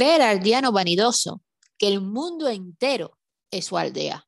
[0.00, 1.42] Cree el aldeano vanidoso
[1.76, 3.18] que el mundo entero
[3.50, 4.26] es su aldea,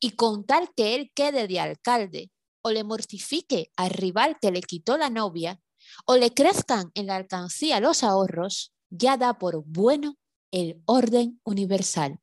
[0.00, 4.62] y con tal que él quede de alcalde, o le mortifique al rival que le
[4.62, 5.60] quitó la novia,
[6.06, 10.16] o le crezcan en la alcancía los ahorros, ya da por bueno
[10.50, 12.18] el orden universal,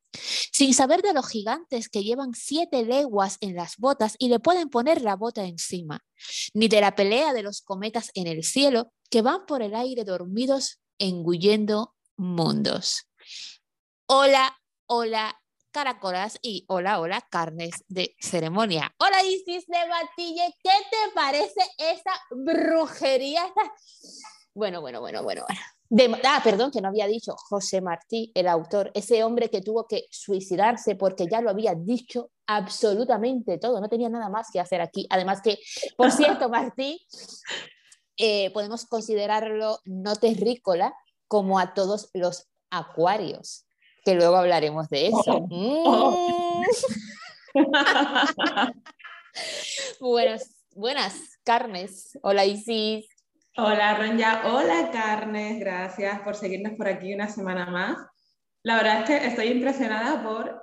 [0.52, 4.68] sin saber de los gigantes que llevan siete leguas en las botas y le pueden
[4.68, 6.02] poner la bota encima,
[6.54, 10.04] ni de la pelea de los cometas en el cielo que van por el aire
[10.04, 13.10] dormidos engullendo mundos.
[14.06, 14.56] Hola,
[14.88, 15.40] hola,
[15.72, 18.94] caracolas y hola, hola, carnes de ceremonia.
[19.00, 23.44] Hola, Isis de Batille, ¿qué te parece esa brujería?
[24.56, 25.46] Bueno, bueno, bueno, bueno,
[25.90, 29.88] bueno ah, perdón, que no había dicho José Martí, el autor, ese hombre que tuvo
[29.88, 34.82] que suicidarse porque ya lo había dicho absolutamente todo, no tenía nada más que hacer
[34.82, 35.08] aquí.
[35.12, 35.60] Además que,
[35.96, 37.00] por cierto, Martí,
[38.18, 40.94] eh, podemos considerarlo no terrícola
[41.30, 43.66] como a todos los acuarios,
[44.04, 45.48] que luego hablaremos de eso.
[45.52, 46.64] Oh.
[47.54, 47.54] Mm.
[50.02, 52.18] buenas, buenas carnes.
[52.24, 53.08] Hola Isis.
[53.56, 57.98] Hola Ronja, hola Carnes, gracias por seguirnos por aquí una semana más.
[58.64, 60.62] La verdad es que estoy impresionada por,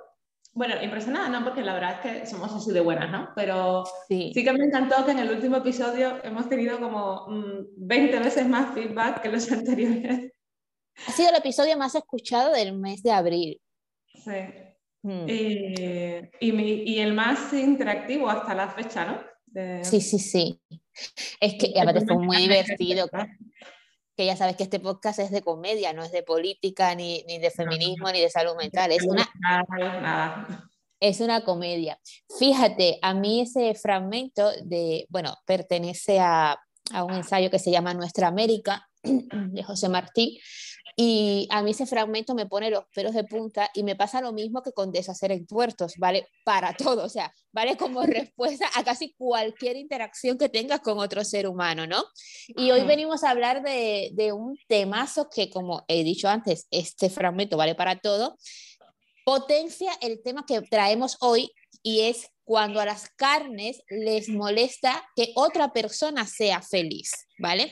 [0.53, 3.29] bueno, impresionada no, porque la verdad es que somos así de buenas, ¿no?
[3.35, 4.33] Pero sí.
[4.33, 7.27] que me encantó que en el último episodio hemos tenido como
[7.77, 10.33] 20 mm, veces más feedback que los anteriores.
[11.05, 13.61] Ha sido el episodio más escuchado del mes de abril.
[14.13, 14.31] Sí.
[15.03, 15.29] Mm.
[15.29, 19.37] Y, y el más interactivo hasta la fecha, ¿no?
[19.83, 20.61] Sí, sí, sí.
[21.39, 23.09] Es que aparte fue muy divertido.
[24.15, 27.39] Que ya sabes que este podcast es de comedia, no es de política, ni, ni
[27.39, 28.91] de feminismo, ni de salud mental.
[28.91, 29.27] Es una,
[30.99, 31.99] es una comedia.
[32.37, 36.59] Fíjate, a mí ese fragmento de, bueno, pertenece a,
[36.91, 40.39] a un ensayo que se llama Nuestra América, de José Martí,
[40.99, 44.33] y a mí ese fragmento me pone los pelos de punta y me pasa lo
[44.33, 46.27] mismo que con deshacer en puertos, ¿vale?
[46.43, 51.23] Para todo, o sea, vale como respuesta a casi cualquier interacción que tengas con otro
[51.23, 52.03] ser humano, ¿no?
[52.47, 57.11] Y hoy venimos a hablar de, de un temazo que, como he dicho antes, este
[57.11, 58.35] fragmento vale para todo,
[59.23, 61.51] potencia el tema que traemos hoy
[61.83, 67.71] y es cuando a las carnes les molesta que otra persona sea feliz, ¿vale?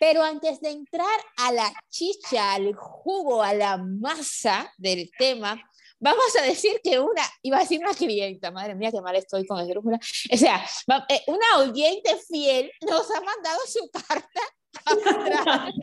[0.00, 5.62] Pero antes de entrar a la chicha, al jugo, a la masa del tema,
[5.98, 9.46] vamos a decir que una, iba a decir una clienta, madre mía, qué mal estoy
[9.46, 9.90] con el grupo.
[9.90, 10.64] O sea,
[11.06, 14.40] eh, una oyente fiel nos ha mandado su carta.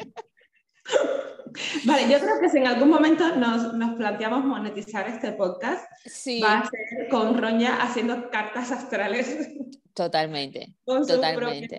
[1.85, 5.85] Vale, yo creo que si en algún momento nos, nos planteamos monetizar este podcast,
[6.43, 9.47] va a ser con Roña haciendo cartas astrales.
[9.93, 10.73] Totalmente.
[10.85, 11.77] totalmente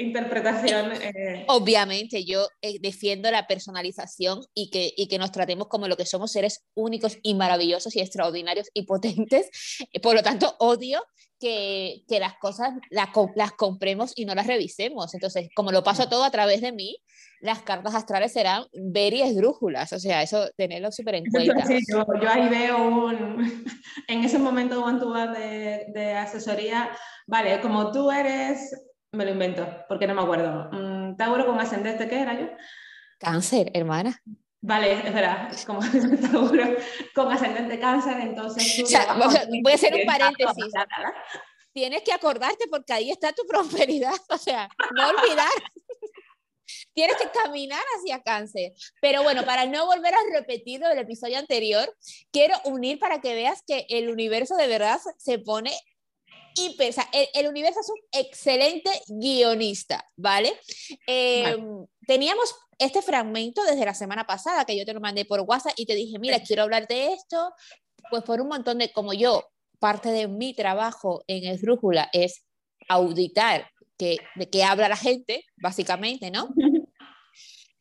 [0.00, 0.92] interpretación.
[0.92, 1.44] Eh.
[1.48, 6.06] Obviamente, yo eh, defiendo la personalización y que, y que nos tratemos como lo que
[6.06, 9.50] somos seres únicos y maravillosos y extraordinarios y potentes.
[9.92, 11.02] Eh, por lo tanto, odio
[11.38, 15.14] que, que las cosas las, las compremos y no las revisemos.
[15.14, 16.96] Entonces, como lo paso todo a través de mí,
[17.40, 19.92] las cartas astrales serán ver y esdrújulas.
[19.92, 21.64] O sea, eso tenerlo súper en cuenta.
[21.68, 23.64] yo, yo, ahí veo un,
[24.08, 26.90] en ese momento un tuba de, de asesoría,
[27.26, 28.72] vale, como tú eres
[29.12, 30.70] me lo invento, porque no me acuerdo.
[30.72, 32.48] Mm, Tauro con ascendente, ¿qué era yo?
[33.18, 34.22] Cáncer, hermana.
[34.62, 35.80] Vale, es verdad, como
[36.32, 36.76] Tauro
[37.14, 38.82] con ascendente cáncer, entonces...
[39.62, 40.72] voy a hacer un paréntesis.
[41.72, 45.48] Tienes que acordarte porque ahí está tu prosperidad, o sea, no olvidar.
[46.92, 48.72] Tienes que caminar hacia cáncer.
[49.00, 51.92] Pero bueno, para no volver a repetir lo del episodio anterior,
[52.30, 55.72] quiero unir para que veas que el universo de verdad se pone
[56.54, 56.94] hiper,
[57.34, 60.52] el, universo es un excelente guionista, ¿vale?
[61.06, 65.74] Em, teníamos este fragmento desde la semana pasada que yo te lo mandé por WhatsApp
[65.76, 67.52] y te dije, mira, quiero hablar de esto,
[68.10, 69.44] pues por un montón de, como yo,
[69.78, 72.44] parte de mi trabajo en Esdrújula es
[72.88, 76.48] auditar que, de qué habla la gente, básicamente, ¿no?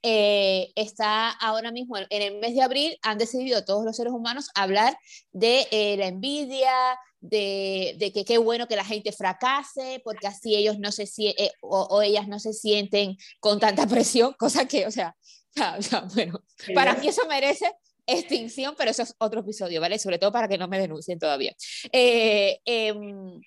[0.02, 4.50] Eh, está ahora mismo en el mes de abril, han decidido todos los seres humanos
[4.56, 4.98] hablar
[5.34, 6.72] de eh, la envidia,
[7.22, 12.02] de, que qué bueno que la gente fracase, porque así ellos no se eh, o,
[12.02, 15.16] ellas no se sienten con tanta presión, cosa que, o sea,
[16.16, 16.44] bueno,
[16.74, 17.72] para mí eso merece
[18.06, 20.00] extinción, pero eso es otro episodio, ¿vale?
[20.00, 21.56] Sobre todo para que no me denuncien todavía.
[21.92, 23.42] Eh, em,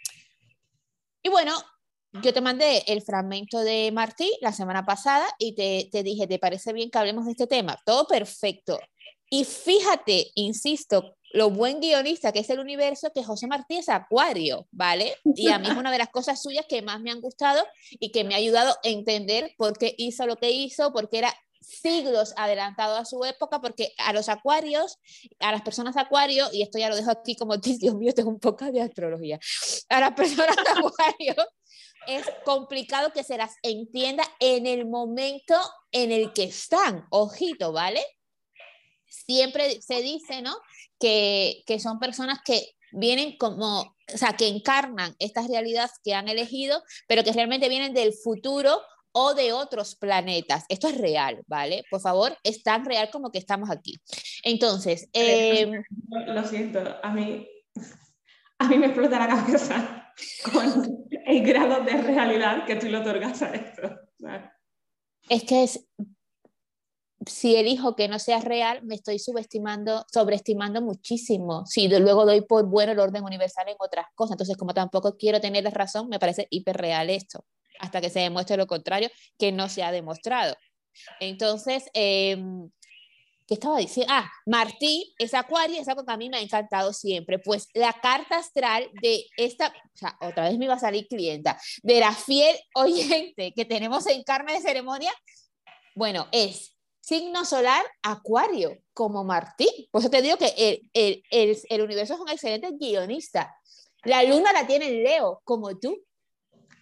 [1.22, 1.54] y bueno,
[2.22, 6.38] yo te mandé el fragmento de Martí la semana pasada y te, te dije, ¿te
[6.38, 7.76] parece bien que hablemos de este tema?
[7.84, 8.78] Todo perfecto.
[9.30, 14.66] Y fíjate, insisto, lo buen guionista que es el universo, que José Martí es Acuario,
[14.70, 15.14] ¿vale?
[15.24, 18.10] Y a mí es una de las cosas suyas que más me han gustado y
[18.12, 22.34] que me ha ayudado a entender por qué hizo lo que hizo, porque era siglos
[22.36, 24.98] adelantado a su época, porque a los acuarios,
[25.40, 28.40] a las personas acuario, y esto ya lo dejo aquí como, Dios mío, tengo un
[28.40, 29.38] poco de astrología,
[29.88, 31.34] a las personas acuario
[32.08, 35.54] es complicado que se las entienda en el momento
[35.92, 38.02] en el que están, ojito, ¿vale?
[39.12, 40.56] Siempre se dice, ¿no?
[40.98, 46.28] Que, que son personas que vienen como, o sea, que encarnan estas realidades que han
[46.28, 48.80] elegido, pero que realmente vienen del futuro
[49.12, 50.64] o de otros planetas.
[50.68, 51.84] Esto es real, ¿vale?
[51.90, 54.00] Por favor, es tan real como que estamos aquí.
[54.42, 55.82] Entonces, em,
[56.26, 57.46] lo siento, a mí,
[58.58, 60.12] a mí me explota la cabeza
[60.52, 63.82] con el grado de realidad que tú le otorgas a esto.
[65.28, 65.86] Es que es,
[67.26, 71.64] si elijo que no sea real, me estoy subestimando, sobreestimando muchísimo.
[71.66, 74.32] Si luego doy por bueno el orden universal en otras cosas.
[74.32, 77.44] Entonces, como tampoco quiero tener razón, me parece hiperreal esto
[77.82, 80.54] hasta que se demuestre lo contrario, que no se ha demostrado.
[81.18, 82.70] Entonces, em,
[83.46, 84.12] ¿qué estaba diciendo?
[84.14, 87.40] Ah, Martí es acuario, es algo que a mí me ha encantado siempre.
[87.40, 91.60] Pues la carta astral de esta, o sea, otra vez me iba a salir clienta,
[91.82, 95.12] de la fiel oyente que tenemos en carne de ceremonia,
[95.96, 99.88] bueno, es signo solar acuario, como Martí.
[99.90, 103.54] Por eso te digo que el, el, el, el universo es un excelente guionista.
[104.04, 106.00] La luna la tiene en Leo, como tú.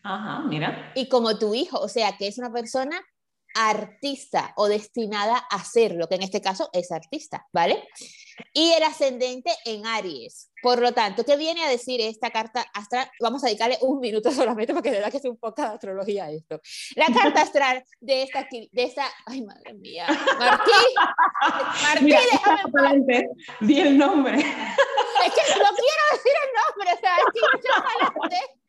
[0.02, 0.92] Ajá, mira.
[0.94, 3.00] Y como tu hijo, o sea, que es una persona
[3.54, 7.88] artista o destinada a serlo, que en este caso es artista, ¿vale?
[8.52, 10.50] Y el ascendente en Aries.
[10.62, 13.10] Por lo tanto, ¿qué viene a decir esta carta astral?
[13.20, 16.30] Vamos a dedicarle un minuto solamente porque de verdad que es un poco de astrología
[16.30, 16.60] esto.
[16.96, 20.06] La carta astral de esta, de esta, ay madre mía,
[20.38, 20.70] Martí,
[21.82, 23.28] Martí, déjame
[23.60, 24.38] Di el nombre.
[24.38, 28.59] Es que no quiero decir el nombre, o sea, es que mucho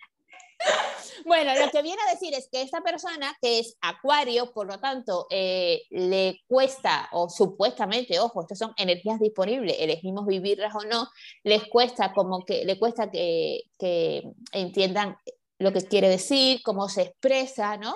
[1.26, 4.80] bueno, lo que viene a decir es que esta persona que es acuario, por lo
[4.80, 11.08] tanto, eh, le cuesta, o supuestamente, ojo, estas son energías disponibles, elegimos vivirlas o no,
[11.44, 15.18] les cuesta como que, le cuesta que, que entiendan
[15.60, 17.96] lo que quiere decir, cómo se expresa, ¿no?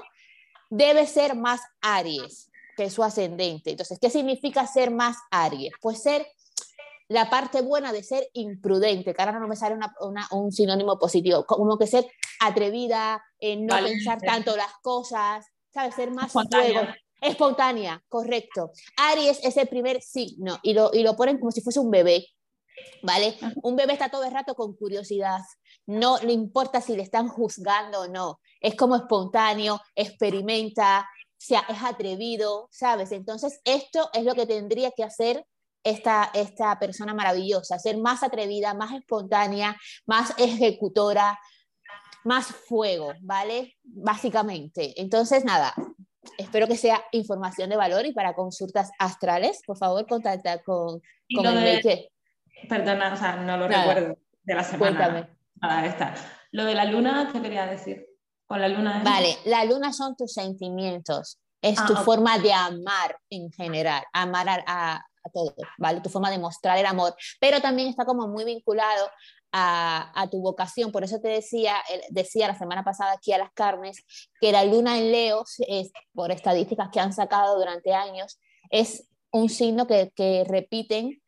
[0.69, 3.71] Debe ser más Aries que su ascendente.
[3.71, 5.71] Entonces, ¿qué significa ser más Aries?
[5.81, 6.27] Pues ser
[7.07, 9.77] la parte buena de ser imprudente, que ahora no me sale
[10.31, 12.07] un sinónimo positivo, como que ser
[12.39, 15.95] atrevida, en no pensar tanto las cosas, ¿sabes?
[15.95, 16.95] Ser más espontánea.
[17.21, 18.71] Espontánea, correcto.
[18.97, 22.27] Aries es el primer signo y lo, y lo ponen como si fuese un bebé,
[23.03, 23.37] ¿vale?
[23.63, 25.39] Un bebé está todo el rato con curiosidad,
[25.85, 31.07] no le importa si le están juzgando o no, es como espontáneo, experimenta,
[31.37, 33.11] sea, es atrevido, ¿sabes?
[33.11, 35.45] Entonces, esto es lo que tendría que hacer
[35.85, 39.77] esta, esta persona maravillosa, ser más atrevida, más espontánea,
[40.07, 41.39] más ejecutora,
[42.25, 43.77] más fuego, ¿vale?
[43.83, 44.99] Básicamente.
[44.99, 45.73] Entonces, nada,
[46.39, 51.01] espero que sea información de valor y para consultas astrales, por favor, contacta con,
[51.35, 52.09] con el de,
[52.67, 54.97] Perdona, o sea, no lo recuerdo de la semana.
[54.97, 55.29] Cuéntame.
[55.61, 56.15] Nada, está.
[56.51, 58.07] Lo de la luna, ¿qué quería decir?
[58.47, 59.01] Con la luna.
[59.03, 64.49] Vale, la luna son tus sentimientos, es ah, tu forma de amar en general, amar
[64.49, 66.01] a, a todo, ¿vale?
[66.01, 69.09] Tu forma de mostrar el amor, pero también está como muy vinculado
[69.51, 70.91] a, a, tu vocación.
[70.91, 71.75] Por eso te decía,
[72.09, 74.05] decía la semana pasada aquí a las carnes,
[74.39, 79.49] que la luna en Leo, es, por estadísticas que han sacado durante años, es un
[79.49, 81.21] signo que, que repiten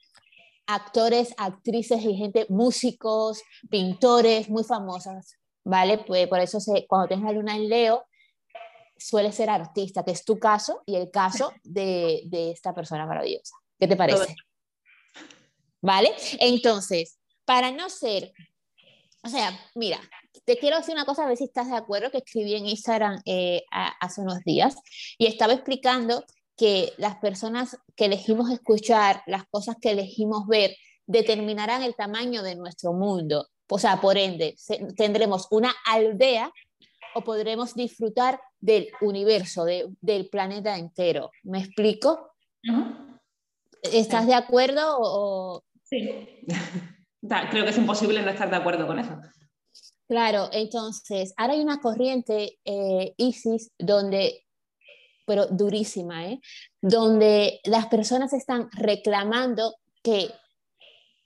[0.68, 5.98] actores, actrices y gente, músicos, pintores muy famosos, ¿vale?
[6.00, 8.06] Pues por eso se, cuando tienes la luna en Leo,
[8.98, 13.56] suele ser artista, que es tu caso y el caso de, de esta persona maravillosa.
[13.80, 14.36] ¿Qué te parece?
[15.82, 16.14] ¿Vale?
[16.40, 18.34] Entonces, para no ser,
[19.24, 20.00] o sea, mira,
[20.46, 23.22] te quiero decir una cosa, a ver si estás de acuerdo, que escribí en Instagram
[23.26, 24.76] eh, hace unos días
[25.18, 26.24] y estaba explicando
[26.56, 32.56] que las personas que elegimos escuchar, las cosas que elegimos ver, determinarán el tamaño de
[32.56, 33.48] nuestro mundo.
[33.70, 34.56] O sea, por ende,
[34.96, 36.52] tendremos una aldea
[37.14, 41.32] o podremos disfrutar del universo, del planeta entero.
[41.44, 42.32] ¿Me explico?
[43.84, 45.64] ¿Estás de acuerdo o...?
[45.84, 46.10] Sí.
[47.52, 49.20] Creo que es imposible no estar de acuerdo con eso.
[50.08, 54.46] Claro, entonces, ahora hay una corriente eh, ISIS donde,
[55.26, 56.40] pero durísima, ¿eh?
[56.82, 60.32] donde las personas están reclamando que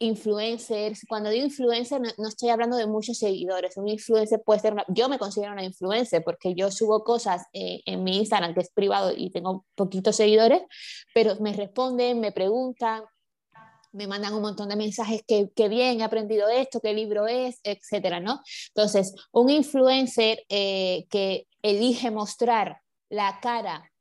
[0.01, 5.08] influencers, cuando digo influencer no, estoy hablando de muchos seguidores, un influencer puede ser, yo
[5.10, 9.13] me considero una influencer porque yo subo cosas eh, en mi Instagram que es privado
[9.15, 10.62] y tengo poquitos seguidores,
[11.13, 13.03] pero me responden, me preguntan,
[13.91, 17.60] me mandan un montón de mensajes que, que bien, he aprendido esto, qué libro es,
[17.63, 18.41] etcétera, ¿no?
[18.70, 23.91] Entonces, un influencer eh, que elige mostrar la cara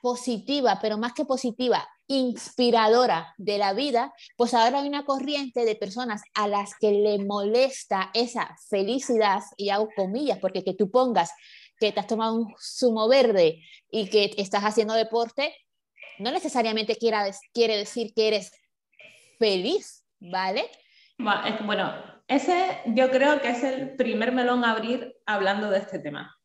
[0.00, 5.74] positiva, pero más que positiva, inspiradora de la vida, pues ahora hay una corriente de
[5.74, 11.32] personas a las que le molesta esa felicidad, y hago comillas, porque que tú pongas
[11.78, 15.54] que te has tomado un zumo verde y que estás haciendo deporte,
[16.18, 18.52] no necesariamente quiera, quiere decir que eres
[19.38, 20.70] feliz, ¿vale?
[21.18, 21.92] Bueno,
[22.28, 26.36] ese yo creo que es el primer melón a abrir hablando de este tema.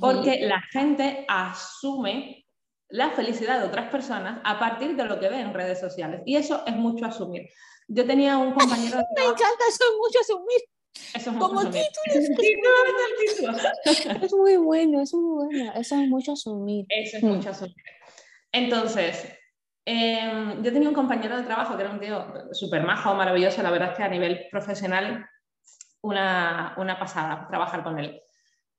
[0.00, 2.45] Porque la gente asume
[2.88, 6.22] la felicidad de otras personas a partir de lo que ve en redes sociales.
[6.24, 7.48] Y eso es mucho asumir.
[7.88, 8.98] Yo tenía un compañero...
[9.16, 10.60] Me encanta, eso es mucho asumir.
[11.14, 13.52] Eso es Como título.
[14.24, 15.72] es muy bueno, es muy bueno.
[15.74, 16.86] Eso es mucho asumir.
[16.88, 17.74] Eso es mucho asumir.
[18.50, 19.28] Entonces,
[19.84, 23.62] em, yo tenía un compañero de trabajo que era un tío súper majo, maravilloso.
[23.62, 25.28] La verdad es que a nivel profesional,
[26.00, 28.22] una, una pasada trabajar con él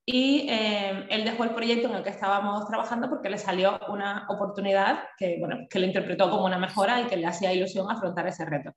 [0.10, 4.26] y eh, él dejó el proyecto en el que estábamos trabajando porque le salió una
[4.30, 8.26] oportunidad que, bueno, que le interpretó como una mejora y que le hacía ilusión afrontar
[8.26, 8.72] ese reto.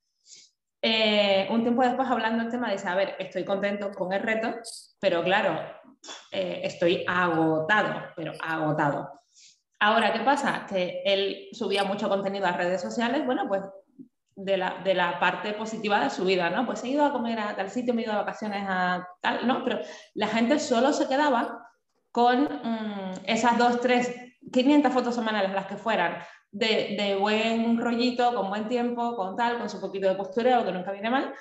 [0.82, 4.56] Eh, un tiempo después, hablando del tema, dice, a ver, estoy contento con el reto,
[4.98, 5.56] pero claro,
[6.32, 9.20] eh, estoy agotado, pero agotado.
[9.78, 10.66] Ahora, ¿qué pasa?
[10.68, 13.62] Que él subía mucho contenido a redes sociales, bueno, pues
[14.44, 16.66] de la, de la, parte positiva de su vida, ¿no?
[16.66, 19.46] Pues he ido a comer a tal sitio, me he ido de vacaciones a tal,
[19.46, 19.64] ¿no?
[19.64, 19.80] Pero
[20.14, 21.66] la gente solo se quedaba
[22.10, 24.14] con mm, esas dos, tres,
[24.52, 26.18] 500 fotos semanales, las que fueran,
[26.50, 30.72] de, de, buen rollito, con buen tiempo, con tal, con su poquito de postureo, que
[30.72, 31.32] nunca viene mal.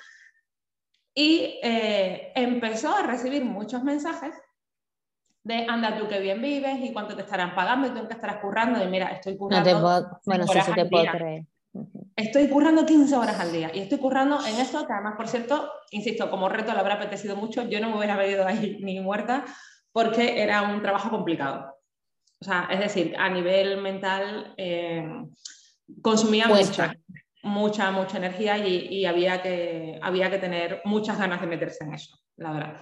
[1.14, 4.34] Y eh, empezó a recibir muchos mensajes
[5.42, 8.14] de anda tú que bien vives y cuánto te estarán pagando y tú en qué
[8.14, 10.20] estarás currando y mira, estoy currando.
[10.24, 11.46] bueno, sí, sí te puedo creer.
[12.16, 15.70] Estoy currando 15 horas al día y estoy currando en esto, que además, por cierto,
[15.90, 19.44] insisto, como reto le habrá apetecido mucho, yo no me hubiera venido ahí ni muerta
[19.92, 21.76] porque era un trabajo complicado.
[22.40, 25.06] O sea, es decir, a nivel mental eh,
[26.00, 26.94] consumía mucha,
[27.42, 32.18] mucha, mucha energía y, había, que, había que tener muchas ganas de meterse en eso,
[32.36, 32.80] la verdad.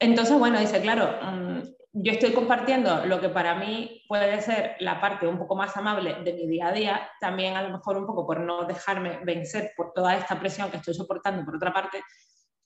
[0.00, 1.62] Entonces, bueno, dice, claro, mm,
[1.96, 6.16] yo estoy compartiendo lo que para mí puede ser la parte un poco más amable
[6.24, 9.72] de mi día a día, también a lo mejor un poco por no dejarme vencer
[9.76, 12.02] por toda esta presión que estoy soportando por otra parte.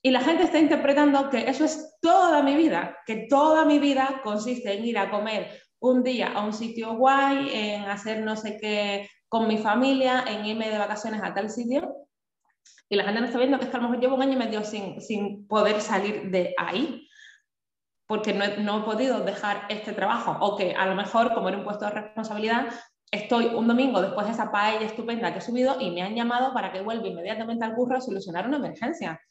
[0.01, 4.21] Y la gente está interpretando que eso es toda mi vida, que toda mi vida
[4.23, 8.57] consiste en ir a comer un día a un sitio guay, en hacer no sé
[8.57, 12.07] qué con mi familia, en irme de vacaciones a tal sitio.
[12.89, 14.33] Y la gente no está viendo que es que a lo mejor llevo un año
[14.33, 17.05] y medio sin, sin poder salir de ahí
[18.09, 21.63] porque no he, podido dejar este trabajo o que a lo mejor como era un
[21.63, 22.73] puesto de responsabilidad
[23.11, 26.51] estoy un domingo después de esa paella estupenda que he subido y me han llamado
[26.51, 29.21] para que vuelva inmediatamente al curro a solucionar una emergencia.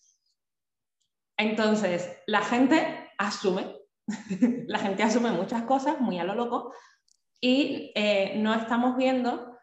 [1.37, 3.77] Entonces, la gente asume,
[4.69, 6.73] la gente asume muchas cosas muy a lo loco
[7.41, 9.59] y eh, no estamos viendo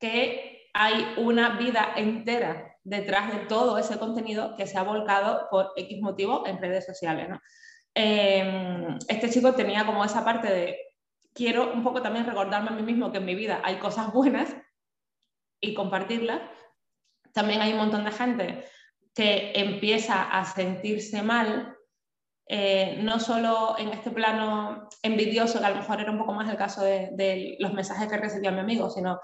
[0.00, 5.72] que hay una vida entera detrás de todo ese contenido que se ha volcado por
[5.76, 7.28] X motivo en redes sociales.
[7.28, 7.40] ¿no?
[8.00, 10.78] Em, este chico tenía como esa parte de,
[11.34, 14.54] quiero un poco también recordarme a mí mismo que en mi vida hay cosas buenas
[15.60, 16.40] y compartirlas.
[17.32, 18.64] También hay un montón de gente
[19.16, 21.76] que empieza a sentirse mal,
[22.46, 26.48] eh, no solo en este plano envidioso, que a lo mejor era un poco más
[26.48, 29.18] el caso de, los mensajes que recibía mi amigo, sino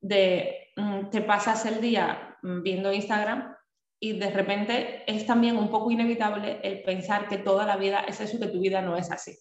[0.00, 3.54] de mm, te pasas el día mm, viendo Instagram
[3.98, 8.20] y de repente es también un poco inevitable el pensar que toda la vida es
[8.20, 9.36] eso que tu vida no es así.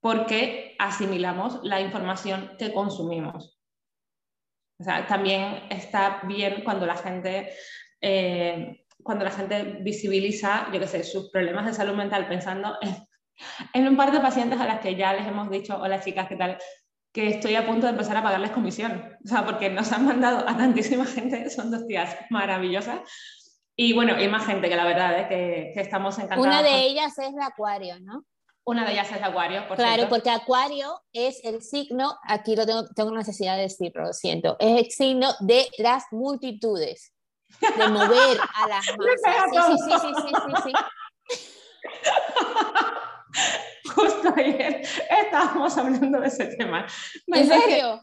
[0.00, 3.58] Porque asimilamos la información que consumimos.
[5.08, 7.52] También está bien cuando la gente,
[8.00, 12.96] eh, cuando la gente visibiliza, yo qué sé, sus problemas de salud mental pensando en,
[13.72, 16.36] en un par de pacientes a las que ya les hemos dicho, hola chicas, ¿qué
[16.36, 16.58] tal?
[17.14, 19.16] Que estoy a punto de empezar a pagarles comisión.
[19.24, 23.00] O sea, porque nos han mandado a tantísima gente, son dos tías maravillosas.
[23.76, 26.44] Y bueno, hay más gente que la verdad es que, que, estamos encantados.
[26.44, 28.24] Una de ellas es la Acuario, ¿no?
[28.66, 32.86] Una de ellas es Acuario, por Claro, porque Acuario es el signo, aquí lo tengo,
[32.88, 37.12] tengo necesidad de decirlo, lo siento, es el signo de las multitudes,
[37.60, 39.66] de mover a las masas.
[39.66, 40.72] Sí, sí, sí, sí, sí, sí.
[43.94, 44.82] Justo ayer
[45.24, 46.86] estábamos hablando de ese tema.
[47.26, 48.00] ¿En serio?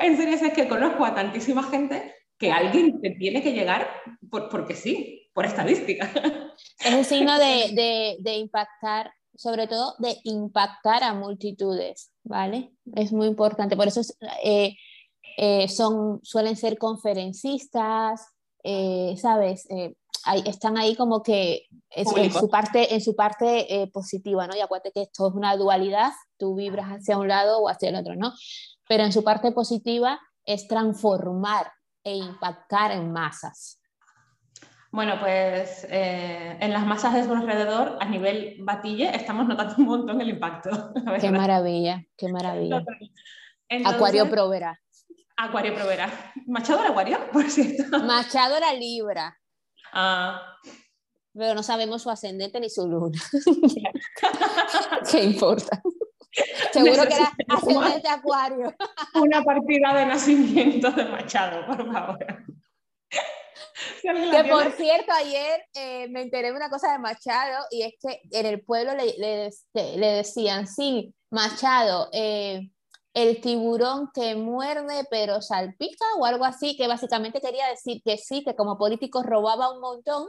[0.00, 3.86] en serio, es que conozco a tantísima gente que alguien te tiene que llegar
[4.30, 6.10] por, porque sí, por estadística.
[6.84, 12.72] Es un signo de, de, de, impactar, sobre todo de impactar a multitudes, ¿vale?
[12.94, 13.76] Es muy importante.
[13.76, 14.00] Por eso
[14.42, 14.76] eh,
[15.36, 18.26] eh, son, suelen ser conferencistas,
[18.62, 19.66] eh, ¿sabes?
[20.46, 24.56] Están ahí como que en su parte, en su parte eh, positiva, ¿no?
[24.56, 27.96] Y acuérdate que esto es una dualidad, tú vibras hacia un lado o hacia el
[27.96, 28.32] otro, ¿no?
[28.88, 31.72] Pero en su parte positiva es transformar
[32.04, 33.80] e impactar en masas.
[34.92, 39.84] Bueno, pues eh, en las masas de su alrededor, a nivel batille, estamos notando un
[39.84, 40.92] montón el impacto.
[41.20, 42.84] Qué maravilla, qué maravilla.
[43.84, 44.80] Acuario Provera.
[45.36, 46.32] Acuario Provera.
[46.46, 48.00] ¿Machado era Acuario, por cierto?
[48.00, 49.39] Machado era Libra.
[49.92, 50.56] Ah.
[51.32, 53.20] Pero no sabemos su ascendente ni su luna.
[55.10, 55.80] ¿Qué importa?
[56.72, 58.74] Seguro que era ascendente Acuario.
[59.14, 62.18] Una partida de nacimiento de Machado, por favor.
[64.02, 68.20] que por cierto, ayer eh, me enteré de una cosa de Machado y es que
[68.30, 72.70] en el pueblo le, le, decían, sí, Machado, eh,
[73.14, 78.44] el tiburón que muerde pero salpica o algo así, que básicamente quería decir que sí,
[78.44, 80.28] que como político robaba un montón,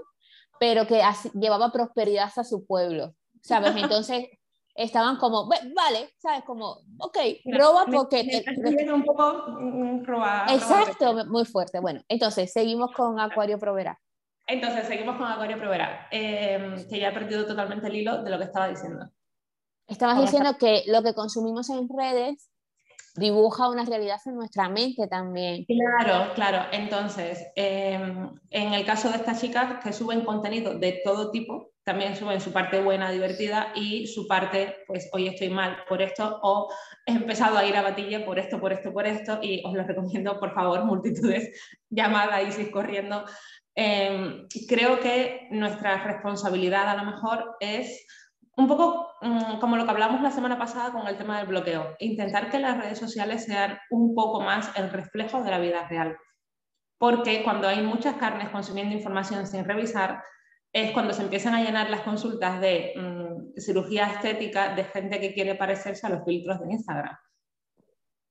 [0.59, 1.01] pero que
[1.33, 3.73] llevaba prosperidad a su pueblo, ¿sabes?
[3.77, 4.27] Entonces
[4.75, 6.43] estaban como, vale, ¿sabes?
[6.43, 8.43] Como, ok, roba porque...
[8.91, 10.03] un poco mm,
[10.50, 11.79] Exacto, muy fuerte.
[11.79, 14.00] Bueno, entonces seguimos con Acuario Provera.
[14.47, 18.38] Entonces seguimos con Acuario Provera, em, que ya he perdido totalmente el hilo de lo
[18.38, 19.09] que estaba diciendo.
[19.88, 22.50] Estabas diciendo que lo que consumimos en redes
[23.15, 25.65] dibuja una realidad en nuestra mente también.
[25.65, 26.65] Claro, claro.
[26.72, 32.15] Entonces, em, en el caso de estas chicas que suben contenido de todo tipo, también
[32.15, 36.72] suben su parte buena, divertida y su parte, pues hoy estoy mal por esto o
[37.06, 39.84] he empezado a ir a batilla por esto, por esto, por esto y os lo
[39.84, 41.50] recomiendo, por favor, multitudes,
[41.89, 43.25] llamada Isis corriendo.
[43.74, 48.06] Em, creo que nuestra responsabilidad a lo mejor es
[48.58, 49.11] un poco
[49.60, 52.78] como lo que hablamos la semana pasada con el tema del bloqueo, intentar que las
[52.78, 56.18] redes sociales sean un poco más el reflejo de la vida real.
[56.98, 60.24] Porque cuando hay muchas carnes consumiendo información sin revisar,
[60.74, 65.34] es cuando se empiezan a llenar las consultas de mm, cirugía estética de gente que
[65.34, 67.16] quiere parecerse a los filtros de Instagram.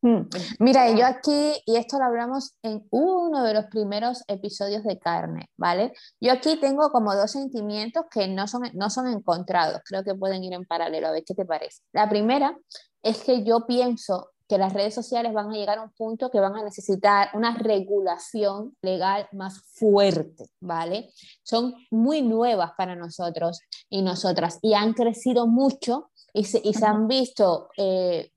[0.02, 0.22] Hmm.
[0.58, 5.50] Mira, yo aquí, y esto lo hablamos en uno de los primeros episodios de Carne,
[5.58, 5.92] ¿vale?
[6.20, 10.42] Yo aquí tengo como dos sentimientos que no son, no son encontrados, creo que pueden
[10.42, 11.82] ir en paralelo, a ver qué te parece.
[11.92, 12.56] La primera
[13.02, 16.40] es que yo pienso que las redes sociales van a llegar a un punto que
[16.40, 21.10] van a necesitar una regulación legal más fuerte, ¿vale?
[21.42, 26.86] Son muy nuevas para nosotros y nosotras y han crecido mucho y se, y se
[26.86, 27.68] han visto...
[27.76, 28.32] Eh,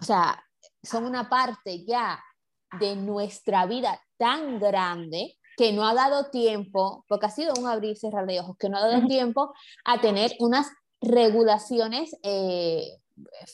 [0.00, 0.42] o sea,
[0.82, 2.22] son una parte ya
[2.78, 7.92] de nuestra vida tan grande que no ha dado tiempo, porque ha sido un abrir
[7.92, 9.52] y cerrar de ojos, que no ha dado tiempo
[9.84, 10.68] a tener unas
[11.00, 12.86] regulaciones eh,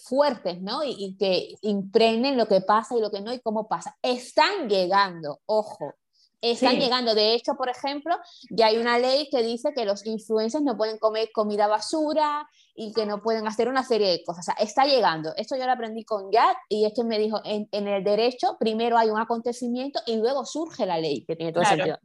[0.06, 0.84] fuertes, ¿no?
[0.84, 3.96] Y, y, que impregnen lo que pasa y lo que no y cómo pasa.
[4.02, 5.94] Están llegando, ojo,
[6.40, 7.14] están llegando.
[7.14, 8.16] De hecho, por ejemplo,
[8.50, 12.92] ya hay una ley que dice que los influencers no pueden comer comida basura y
[12.92, 14.48] que no pueden hacer una serie de cosas.
[14.48, 15.32] O sea, está llegando.
[15.36, 18.98] Esto yo lo aprendí con Jack y es que me dijo, en, el derecho primero
[18.98, 21.98] hay un acontecimiento y luego surge la ley, que tiene todo sentido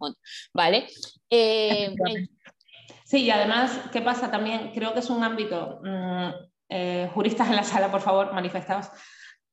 [0.54, 0.88] ¿Vale?
[1.30, 1.94] Eh,
[3.04, 4.72] sí, y además, ¿qué pasa también?
[4.74, 6.30] Creo que es un ámbito, mm,
[6.70, 8.88] eh, juristas en la sala, por favor, manifestados,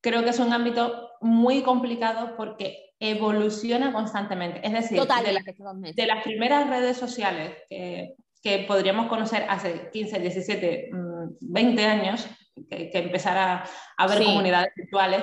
[0.00, 4.60] creo que es un ámbito muy complicado porque evoluciona constantemente.
[4.66, 10.90] Es decir, de, las primeras redes sociales que, podríamos conocer hace 15, 17,
[11.40, 12.26] 20 años,
[12.70, 13.64] que, que empezara
[13.96, 15.22] a haber comunidades virtuales,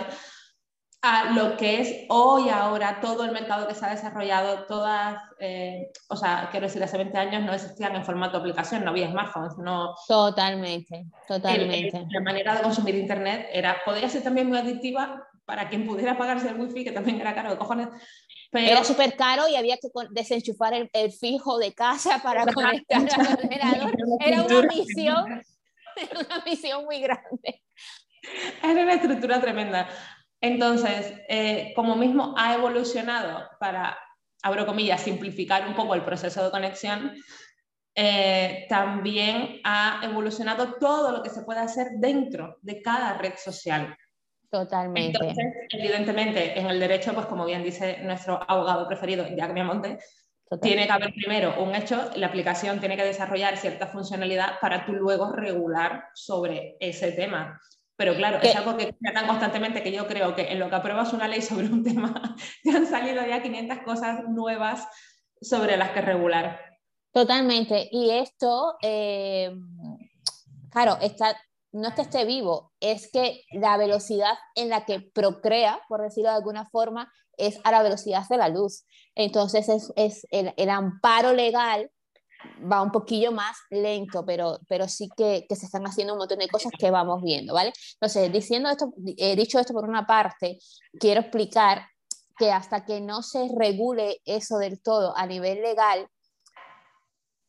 [1.03, 5.91] a lo que es hoy, ahora, todo el mercado que se ha desarrollado, todas, eh,
[6.07, 9.11] o sea, quiero decir, hace 20 años no existían en formato de aplicación, no había
[9.11, 9.93] smartphones, no...
[10.07, 12.05] Totalmente, totalmente.
[12.09, 16.49] la manera de consumir Internet era, podría ser también muy adictiva, para quien pudiera pagarse
[16.49, 17.89] el wifi, que también era caro de cojones.
[18.51, 18.71] Pero...
[18.71, 23.33] Era súper caro y había que desenchufar el, el fijo de casa para conectar al
[23.33, 23.93] ordenador.
[24.19, 25.41] Era una misión,
[25.95, 27.61] era una misión muy grande.
[28.61, 29.89] Era una estructura tremenda.
[30.39, 33.97] Entonces, eh, como mismo ha evolucionado para,
[34.41, 37.13] abro comillas, simplificar un poco el proceso de conexión,
[37.95, 43.95] eh, también ha evolucionado todo lo que se puede hacer dentro de cada red social.
[44.53, 45.17] Totalmente.
[45.17, 49.97] Entonces, evidentemente, en el derecho, pues como bien dice nuestro abogado preferido, Jack Monte,
[50.61, 54.91] tiene que haber primero un hecho, la aplicación tiene que desarrollar cierta funcionalidad para tú
[54.93, 57.59] luego regular sobre ese tema.
[57.95, 61.13] Pero claro, es algo que tratan constantemente que yo creo que en lo que apruebas
[61.13, 64.87] una ley sobre un tema, te han salido ya 500 cosas nuevas
[65.41, 66.59] sobre las que regular.
[67.11, 67.89] Totalmente.
[67.91, 69.51] Y esto, eh,
[70.69, 71.35] claro, está
[71.73, 76.29] no es que esté vivo, es que la velocidad en la que procrea, por decirlo
[76.29, 78.85] de alguna forma, es a la velocidad de la luz.
[79.15, 81.89] Entonces es, el, amparo legal
[82.71, 86.39] va un poquillo más lento, pero, pero sí que, que, se están haciendo un montón
[86.39, 87.73] de cosas que vamos viendo, ¿vale?
[87.95, 90.59] Entonces, diciendo esto, he dicho esto por una parte,
[90.99, 91.87] quiero explicar
[92.37, 96.07] que hasta que no se regule eso del todo a nivel legal,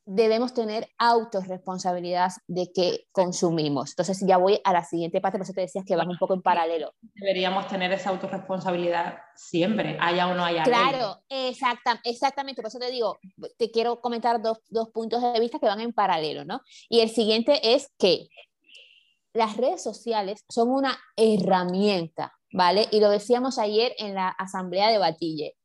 [0.07, 3.91] debemos tener autorresponsabilidad de que consumimos.
[3.91, 6.35] Entonces ya voy a la siguiente parte, por eso te decías que van un poco
[6.35, 6.93] en paralelo.
[7.15, 10.63] Deberíamos tener esa autorresponsabilidad siempre, haya o no haya.
[10.65, 13.19] Claro, exacta, exactamente, por eso te digo,
[13.57, 16.61] te quiero comentar dos, dos puntos de vista que van en paralelo, ¿no?
[16.89, 18.29] Y el siguiente es que
[19.33, 22.89] las redes sociales son una herramienta, ¿vale?
[22.91, 25.57] Y lo decíamos ayer en la asamblea de Batille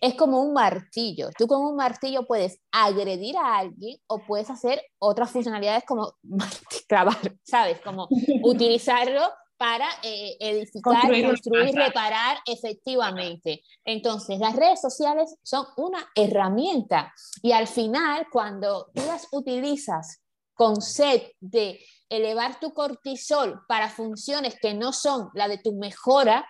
[0.00, 1.30] es como un martillo.
[1.36, 6.14] Tú con un martillo puedes agredir a alguien o puedes hacer otras funcionalidades como
[6.88, 7.80] clavar, ¿sabes?
[7.80, 8.08] Como
[8.42, 9.22] utilizarlo
[9.56, 13.62] para eh, edificar, construir, reparar efectivamente.
[13.84, 20.22] Entonces, las redes sociales son una herramienta y al final, cuando tú las utilizas
[20.54, 26.48] con sed de elevar tu cortisol para funciones que no son la de tu mejora,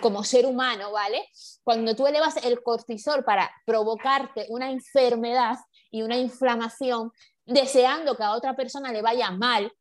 [0.00, 1.28] como ser humano, ¿vale?
[1.62, 5.56] Cuando tú elevas el cortisol para provocarte una enfermedad
[5.90, 7.10] y una inflamación,
[7.44, 9.72] deseando que a otra persona le vaya mal,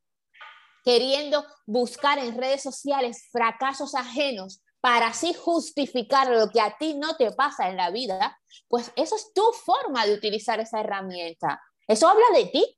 [0.84, 7.16] queriendo buscar en redes sociales fracasos ajenos para así justificar lo que a ti no
[7.16, 11.62] te pasa en la vida, pues eso es tu forma de utilizar esa herramienta.
[11.88, 12.78] Eso habla de ti,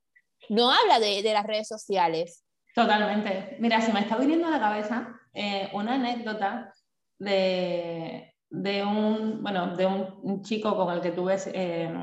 [0.50, 2.44] no habla de, de las redes sociales.
[2.76, 3.56] Totalmente.
[3.60, 6.74] Mira, se me está viniendo a la cabeza eh, una anécdota
[7.20, 11.94] de, de un, bueno, de un, chico con el que tuve, eh,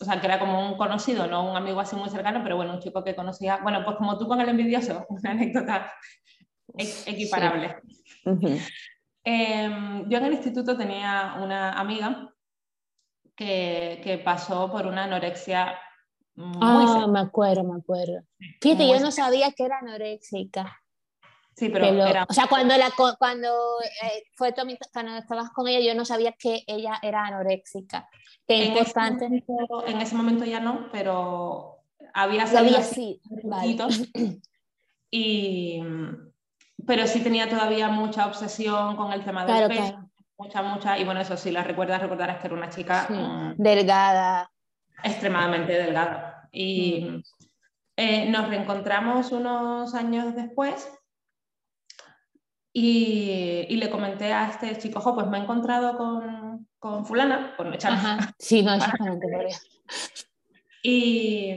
[0.00, 2.74] o sea, que era como un conocido, no un amigo así muy cercano, pero bueno,
[2.74, 5.92] un chico que conocía, bueno, pues como tú con el envidioso, una anécdota
[6.76, 7.76] equiparable.
[9.24, 12.32] Em, yo en el instituto tenía una amiga
[13.34, 15.78] que, que pasó por una anorexia
[16.40, 18.22] muy ah, me acuerdo, me acuerdo.
[18.62, 20.80] Fíjate, yo no sabía que era anoréxica.
[21.60, 22.24] Sí, pero era...
[22.26, 23.48] O sea, cuando, la, cuando,
[24.02, 28.08] eh, fue cuando estabas con ella, yo no sabía que ella era anoréxica.
[28.48, 29.26] Qué en importante.
[29.26, 31.82] Ese momento, en ese momento ya no, pero
[32.14, 33.20] había salido había, sí.
[33.44, 33.76] Vale.
[35.10, 35.82] y
[36.86, 40.10] pero sí tenía todavía mucha obsesión con el tema del claro, peso, claro.
[40.38, 43.12] mucha, mucha, y bueno, eso sí, la recuerdas, recordarás que era una chica sí.
[43.12, 44.50] mmm, delgada.
[45.02, 46.48] Extremadamente delgada.
[46.52, 47.22] Y mm.
[47.98, 50.90] eh, nos reencontramos unos años después
[52.72, 57.54] y, y, le comenté a este chico, jo, pues me he encontrado con, con fulana,
[57.58, 57.92] no echar.
[58.38, 59.26] Sí, no, exactamente.
[60.82, 61.56] y,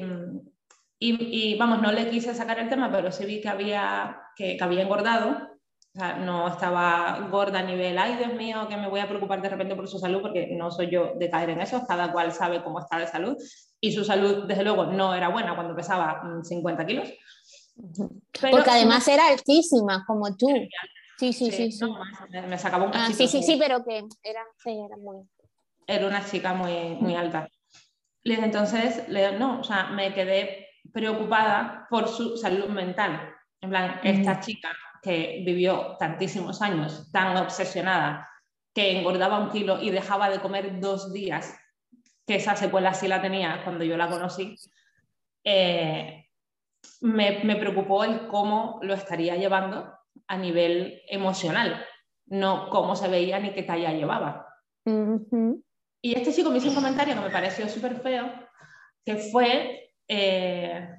[1.00, 4.58] y, y, vamos, no le quise sacar el tema, pero sí vi que había, que,
[4.58, 5.50] que había engordado.
[5.96, 9.40] O sea, no estaba gorda a nivel, ay Dios mío, que me voy a preocupar
[9.44, 12.32] de repente por su salud, porque no soy yo de caer en eso, cada cual
[12.32, 13.38] sabe cómo está de salud.
[13.80, 17.10] Y su salud, desde luego, no era buena cuando pesaba 50 kilos.
[17.76, 20.48] Pero, porque además era altísima, como tú.
[21.18, 21.72] Sí, sí, sí.
[21.72, 22.00] sí, no,
[22.30, 25.18] me, me, sacaba un ah, Sí, sí, sí, pero que era, sí, era muy.
[25.86, 27.48] Era una chica muy, muy alta.
[28.24, 33.34] Entonces, no, o sea, me quedé preocupada por su salud mental.
[33.62, 34.70] En plan, esta chica
[35.02, 38.30] que vivió tantísimos años, tan obsesionada,
[38.74, 41.56] que engordaba un kilo y dejaba de comer dos días,
[42.26, 44.56] que esa secuela sí la tenía cuando yo la conocí,
[45.44, 46.30] eh,
[47.02, 49.94] me, me preocupó el cómo lo estaría llevando
[50.28, 51.86] a nivel emocional,
[52.28, 54.48] no cómo se veía ni qué talla llevaba.
[54.86, 55.64] Uh -huh.
[56.02, 58.30] Y este chico me hizo un comentario que me pareció súper feo,
[59.06, 60.90] que fue, eh,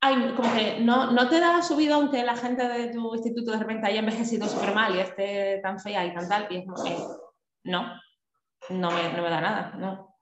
[0.00, 3.58] ay, como que no, no te da subido aunque la gente de tu instituto de
[3.58, 6.82] repente haya envejecido súper mal y esté tan fea y tan tal, y es como
[6.82, 6.96] que,
[7.64, 7.94] no,
[8.70, 10.16] no me, no me da nada, no.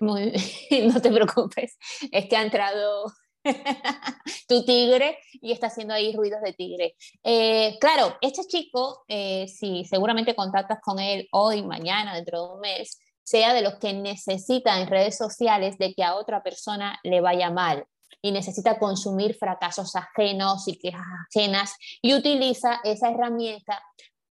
[0.00, 0.32] Muy
[0.70, 1.78] bien, no te preocupes,
[2.12, 3.12] es que ha entrado
[4.48, 6.96] tu tigre y está haciendo ahí ruidos de tigre.
[7.22, 12.60] Eh, claro, este chico, eh, si seguramente contactas con él hoy, mañana, dentro de un
[12.60, 17.20] mes, sea de los que necesita en redes sociales de que a otra persona le
[17.20, 17.84] vaya mal
[18.22, 23.82] y necesita consumir fracasos ajenos y quejas ajenas y utiliza esa herramienta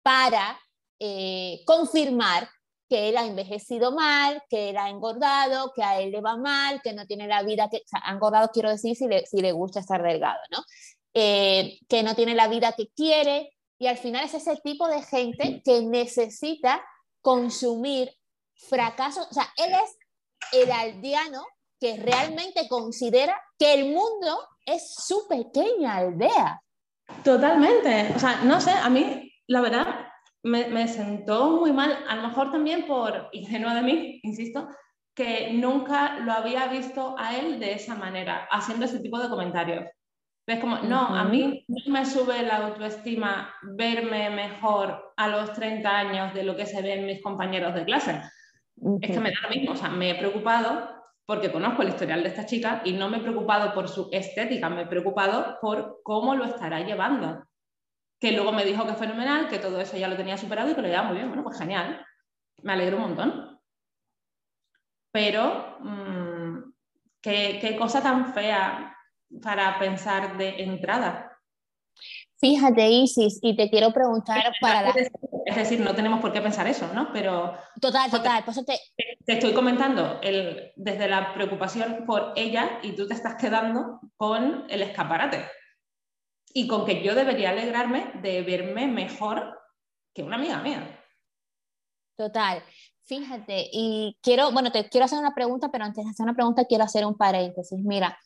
[0.02, 0.60] para
[1.00, 2.50] eh, confirmar
[2.90, 6.82] que él ha envejecido mal, que él ha engordado, que a él le va mal,
[6.84, 9.52] que no tiene la vida que, o sea, engordado quiero decir si le, si le
[9.52, 10.64] gusta estar delgado, ¿no?
[11.14, 15.02] Eh, que no tiene la vida que quiere y al final es ese tipo de
[15.02, 16.84] gente que necesita
[17.22, 18.12] consumir
[18.56, 19.98] fracasos, o sea, él es
[20.52, 21.46] el aldeano
[21.80, 26.62] que realmente considera que el mundo es su pequeña aldea.
[27.24, 28.14] Totalmente.
[28.16, 30.08] O sea, no sé, a mí, la verdad,
[30.46, 34.70] me, me sentó muy mal, a lo mejor también por ingenuo de mí, insisto,
[35.16, 39.86] que nunca lo había visto a él de esa manera, haciendo ese tipo de comentarios.
[40.48, 45.90] Es como, no, a mí no me sube la autoestima verme mejor a los 30
[45.90, 48.22] años de lo que se ven mis compañeros de clase.
[49.02, 50.94] Es que me da lo mismo, o sea, me he preocupado
[51.26, 54.70] porque conozco el historial de esta chica y no me he preocupado por su estética,
[54.70, 57.44] me he preocupado por cómo lo estará llevando.
[58.26, 60.82] Que luego me dijo que fenomenal, que todo eso ya lo tenía superado y que
[60.82, 61.28] lo llevaba muy bien.
[61.28, 62.04] Bueno, pues genial,
[62.64, 63.60] me alegro un montón.
[65.12, 66.74] Pero, mm,
[67.22, 68.96] ¿qué, qué cosa tan fea
[69.42, 71.32] para pensar de entrada.
[72.38, 74.94] Fíjate, Isis, y te quiero preguntar para la...
[75.46, 77.12] Es decir, no tenemos por qué pensar eso, ¿no?
[77.14, 77.54] Pero...
[77.80, 78.44] Total, total.
[78.66, 78.80] te...
[79.26, 84.66] te estoy comentando el, desde la preocupación por ella y tú te estás quedando con
[84.70, 85.46] el escaparate.
[86.58, 89.60] Y con que yo debería alegrarme de verme mejor
[90.14, 91.04] que una amiga mía.
[92.16, 92.64] Total.
[93.04, 96.64] Fíjate, y quiero, bueno, te quiero hacer una pregunta, pero antes de hacer una pregunta
[96.64, 97.78] quiero hacer un paréntesis.
[97.84, 98.18] Mira,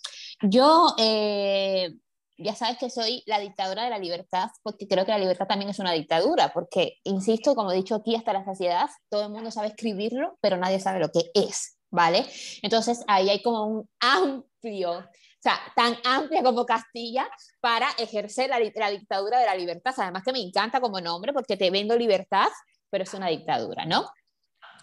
[0.41, 1.95] yo, eh,
[2.37, 5.71] ya sabes que soy la dictadura de la libertad, porque creo que la libertad también
[5.71, 9.49] es una dictadura, porque, insisto, como he dicho aquí hasta la saciedad, todo el mundo
[9.49, 12.25] sabe escribirlo, pero nadie sabe lo que es, ¿vale?
[12.61, 15.03] Entonces, ahí hay como un amplio,
[15.39, 17.29] o sea, tan amplia como Castilla
[17.61, 19.93] para ejercer la, la dictadura de la libertad.
[19.97, 22.49] Además que me encanta como nombre, porque te vendo libertad,
[22.89, 24.05] pero es una dictadura, ¿no?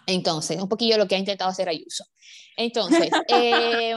[0.07, 2.05] Entonces, un poquillo lo que ha intentado hacer Ayuso.
[2.55, 3.95] Entonces, eh,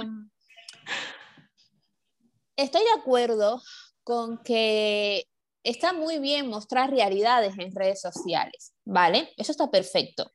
[2.56, 3.62] estoy de acuerdo
[4.04, 5.24] con que
[5.64, 9.32] está muy bien mostrar realidades en redes sociales, ¿vale?
[9.38, 10.30] Eso está perfecto.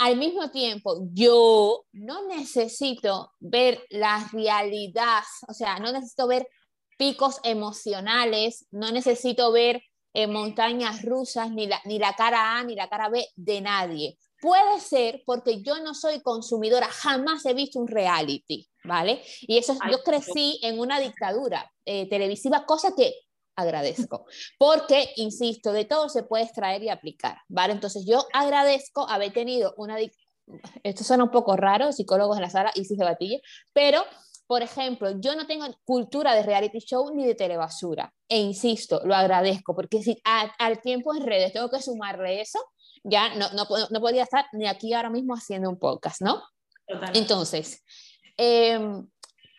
[0.00, 6.48] Al mismo tiempo, yo no necesito ver la realidad, o sea, no necesito ver
[6.96, 9.82] picos emocionales, no necesito ver
[10.14, 14.16] eh, montañas rusas, ni la, ni la cara A ni la cara B de nadie.
[14.40, 19.22] Puede ser porque yo no soy consumidora, jamás he visto un reality, ¿vale?
[19.42, 23.12] Y eso, yo crecí en una dictadura eh, televisiva, cosa que
[23.60, 24.26] agradezco,
[24.58, 27.72] porque, insisto, de todo se puede extraer y aplicar, ¿vale?
[27.72, 29.96] Entonces yo agradezco haber tenido una
[30.82, 33.42] esto suena un poco raro, psicólogos en la sala, y de Batille,
[33.72, 34.04] pero,
[34.46, 39.14] por ejemplo, yo no tengo cultura de reality show ni de telebasura, e insisto, lo
[39.14, 42.58] agradezco, porque si al tiempo en redes tengo que sumarle eso,
[43.04, 46.42] ya no, no, no, podía estar ni aquí ahora mismo haciendo un podcast, ¿no?
[47.14, 47.82] Entonces,
[48.36, 49.08] em,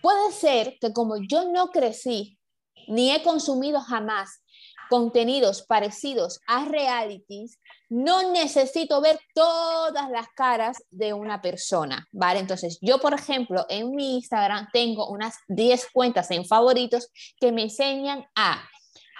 [0.02, 2.38] puede ser que como yo no crecí
[2.92, 4.44] ni he consumido jamás
[4.90, 12.40] contenidos parecidos a realities, no necesito ver todas las caras de una persona, ¿vale?
[12.40, 17.64] Entonces, yo, por ejemplo, en mi Instagram tengo unas 10 cuentas en favoritos que me
[17.64, 18.62] enseñan a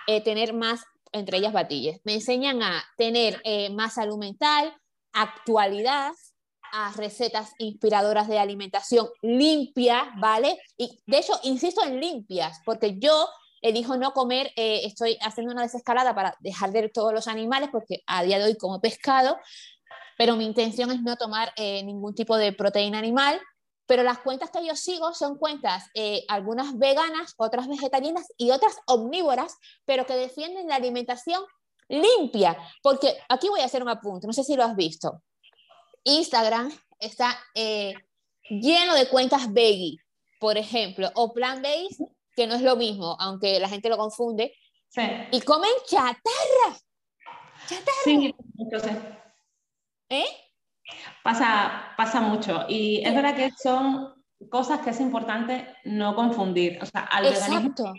[0.08, 0.82] eh, tener más
[1.12, 2.00] entre ellas Batilles.
[2.04, 4.74] Me enseñan a tener eh, más salud mental,
[5.14, 6.12] actualidad,
[6.74, 10.58] a recetas inspiradoras de alimentación limpia, ¿vale?
[10.78, 13.28] Y de hecho, insisto en limpias, porque yo
[13.62, 18.04] elijo no comer, eh, estoy haciendo una desescalada para dejar de todos los animales, porque
[18.08, 19.38] a día de hoy como pescado,
[20.18, 23.40] pero mi intención es no tomar eh, ningún tipo de proteína animal,
[23.86, 28.78] pero las cuentas que yo sigo son cuentas, eh, algunas veganas, otras vegetarianas y otras
[28.86, 31.44] omnívoras, pero que defienden la alimentación
[31.88, 32.58] limpia.
[32.82, 35.22] Porque aquí voy a hacer un apunte, no sé si lo has visto.
[36.04, 37.38] Instagram está
[38.50, 39.98] lleno de cuentas veggie,
[40.40, 44.54] por ejemplo, o plant-based, que no es lo mismo, aunque la gente lo confunde,
[45.32, 46.78] y comen chatarra.
[47.66, 48.02] Chatarra.
[48.04, 48.98] Sí, entonces.
[50.10, 50.26] ¿Eh?
[51.24, 52.66] Pasa, pasa mucho.
[52.68, 54.14] Y es verdad que son
[54.50, 56.80] cosas que es importante no confundir.
[56.82, 57.94] O sea, al veganismo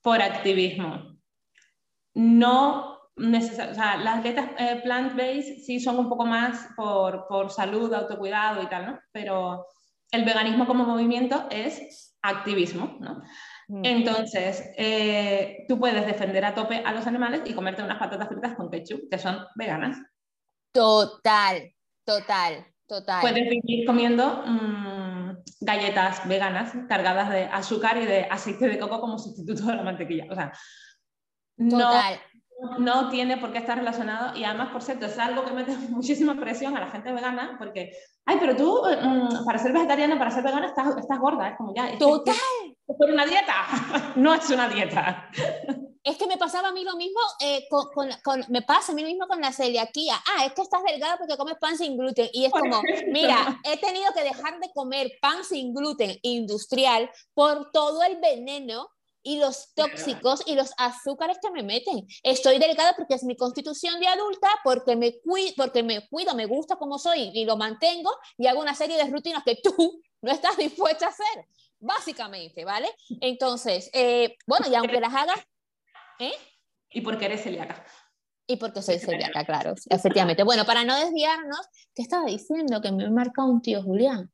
[0.00, 1.18] por activismo.
[2.14, 7.50] No necesariamente, o sea, las dietas eh, plant-based sí son un poco más por, por,
[7.50, 9.00] salud, autocuidado y tal, ¿no?
[9.12, 9.66] Pero
[10.10, 13.22] el veganismo como movimiento es activismo, ¿no?
[13.68, 13.84] Mm.
[13.84, 18.54] Entonces, eh, tú puedes defender a tope a los animales y comerte unas patatas fritas
[18.54, 19.98] con ketchup, que son veganas.
[20.72, 21.72] Total,
[22.08, 23.20] Total, total.
[23.20, 29.18] Puedes vivir comiendo mm, galletas veganas cargadas de azúcar y de aceite de coco como
[29.18, 30.24] sustituto de la mantequilla.
[30.30, 30.50] O sea,
[31.68, 32.14] total.
[32.14, 32.20] No,
[33.10, 36.76] tiene por qué estar relacionado y además, por cierto, es algo que mete muchísima presión
[36.76, 37.92] a la gente vegana porque,
[38.26, 41.74] ay, pero tú mm, para ser vegetariana, para ser vegana estás, estás gorda, es como
[41.74, 41.96] ya.
[41.98, 42.34] Total.
[42.86, 43.54] Es, por una dieta,
[44.16, 45.30] no es una dieta.
[46.02, 49.02] es que me pasaba a mí lo mismo, eh, con, con, me pasa a mí
[49.02, 50.14] lo mismo con la celiaquía.
[50.16, 52.28] Ah, es que estás delgada porque comes pan sin gluten.
[52.32, 57.70] Y es como, mira, he tenido que dejar de comer pan sin gluten industrial por
[57.70, 58.88] todo el veneno
[59.22, 62.06] y los tóxicos y los azúcares que me meten.
[62.22, 66.46] Estoy delgada porque es mi constitución de adulta, porque me, cuido, porque me cuido, me
[66.46, 70.30] gusta como soy y lo mantengo y hago una serie de rutinas que tú no
[70.30, 71.46] estás dispuesta a hacer,
[71.78, 72.88] básicamente, ¿vale?
[73.20, 75.40] Entonces, eh, bueno, y aunque las hagas...
[76.18, 76.32] ¿eh?
[76.90, 77.84] Y porque eres celíaca.
[78.46, 80.42] Y porque soy celíaca, claro, efectivamente.
[80.42, 81.60] Bueno, para no desviarnos,
[81.94, 82.80] ¿qué estaba diciendo?
[82.80, 84.32] Que me marca un tío Julián.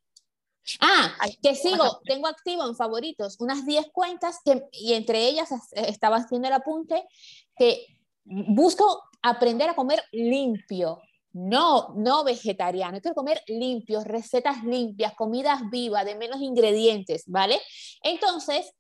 [0.81, 6.17] Ah, que sigo, tengo activo en favoritos unas 10 cuentas que, y entre ellas estaba
[6.17, 7.07] haciendo el apunte
[7.57, 7.87] que
[8.25, 11.01] busco aprender a comer limpio,
[11.33, 17.61] no, no vegetariano, quiero comer limpio, recetas limpias, comidas vivas, de menos ingredientes, ¿vale?
[18.03, 18.73] Entonces,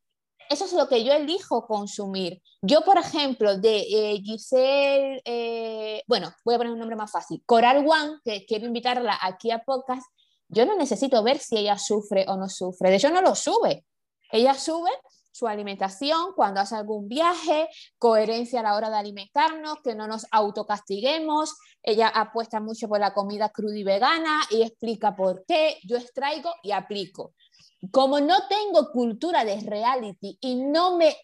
[0.50, 2.40] eso es lo que yo elijo consumir.
[2.62, 7.42] Yo, por ejemplo, de eh, Giselle, eh, bueno, voy a poner un nombre más fácil,
[7.44, 10.06] Coral One, que quiero invitarla aquí a podcast,
[10.54, 12.90] yo no necesito ver si ella sufre o no sufre.
[12.90, 13.84] De hecho, no lo sube.
[14.30, 14.90] Ella sube
[15.32, 20.26] su alimentación cuando hace algún viaje, coherencia a la hora de alimentarnos, que no nos
[20.30, 21.56] autocastiguemos.
[21.82, 25.78] Ella apuesta mucho por la comida cruda y vegana y explica por qué.
[25.82, 27.34] Yo extraigo y aplico.
[27.90, 31.16] Como no tengo cultura de reality y no me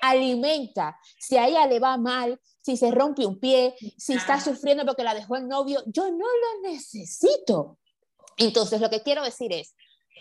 [0.00, 4.84] alimenta si a ella le va mal, si se rompe un pie, si está sufriendo
[4.84, 7.78] porque la dejó el novio, yo no lo necesito.
[8.36, 9.74] Entonces, lo que quiero decir es,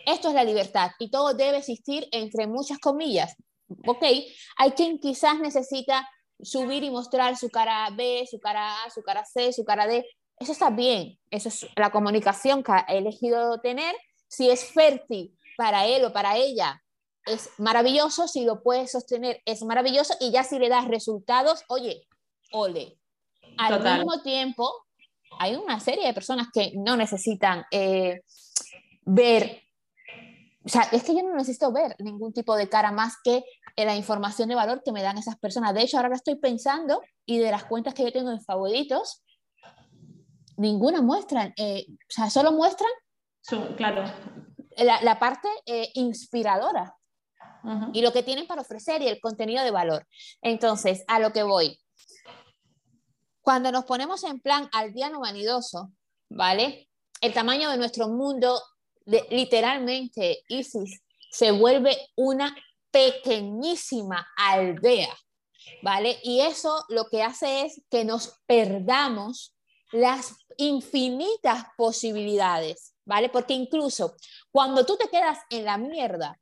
[0.06, 3.36] esto es la libertad y todo debe existir entre muchas comillas.
[3.88, 4.04] Ok,
[4.58, 6.08] hay quien quizás necesita
[6.42, 10.06] subir y mostrar su cara B, su cara A, su cara C, su cara D.
[10.40, 13.96] Eso está bien, eso es la comunicación que ha elegido tener.
[14.28, 16.84] Si es fértil para él o para ella,
[17.26, 18.28] es maravilloso.
[18.28, 20.16] Si lo puede sostener, es maravilloso.
[20.20, 22.06] Y ya si le das resultados, oye,
[22.52, 22.98] ole.
[23.58, 24.72] Al mismo tiempo,
[25.40, 28.22] hay una serie de personas que no necesitan eh,
[29.02, 29.62] ver,
[30.66, 33.44] o sea, es que yo no necesito ver ningún tipo de cara más que
[33.76, 35.74] la información de valor que me dan esas personas.
[35.74, 39.24] De hecho, ahora estoy pensando y de las cuentas que yo tengo en favoritos,
[40.58, 42.92] ninguna muestran, eh, o sea, solo muestran
[43.76, 44.04] claro.
[44.78, 46.96] la, parte eh, inspiradora
[47.94, 50.06] y lo que tienen para ofrecer y el contenido de valor.
[50.42, 51.80] Entonces, a lo que voy.
[53.44, 55.92] Cuando nos ponemos en plan aldeano vanidoso,
[56.30, 56.90] ¿vale?
[57.20, 58.62] El tamaño de nuestro mundo,
[59.06, 62.56] de, literalmente, Isis, se vuelve una
[62.90, 65.14] pequeñísima aldea,
[65.82, 66.20] ¿vale?
[66.24, 69.54] Y eso lo que hace es que nos perdamos
[69.92, 73.28] las infinitas posibilidades, ¿vale?
[73.28, 74.16] Porque incluso
[74.52, 76.40] cuando tú te quedas en la mierda,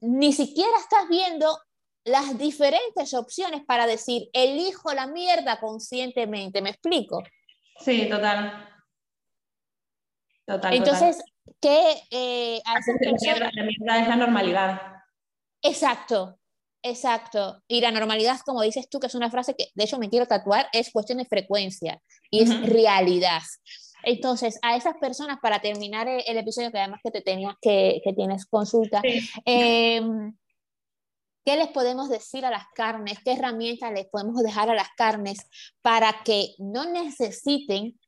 [0.00, 1.58] ni siquiera estás viendo
[2.08, 7.22] las diferentes opciones para decir, elijo la mierda conscientemente, ¿me explico?
[7.80, 8.68] Sí, total.
[10.46, 10.74] Total.
[10.74, 11.22] Entonces,
[11.60, 14.80] ¿qué eh, la, mierda, es la normalidad.
[15.62, 16.38] Exacto,
[16.82, 17.62] exacto.
[17.68, 20.26] Y la normalidad, como dices tú, que es una frase que de hecho me quiero
[20.26, 23.42] tatuar, es cuestión de frecuencia y es realidad.
[24.04, 28.12] Entonces, a esas personas, para terminar el, episodio, que además que te tenías que, que
[28.12, 29.02] tienes consulta,
[29.44, 30.34] em,
[31.48, 33.20] ¿Qué les podemos decir a las carnes?
[33.24, 35.38] ¿Qué herramientas les podemos dejar a las carnes
[35.80, 37.98] para que no necesiten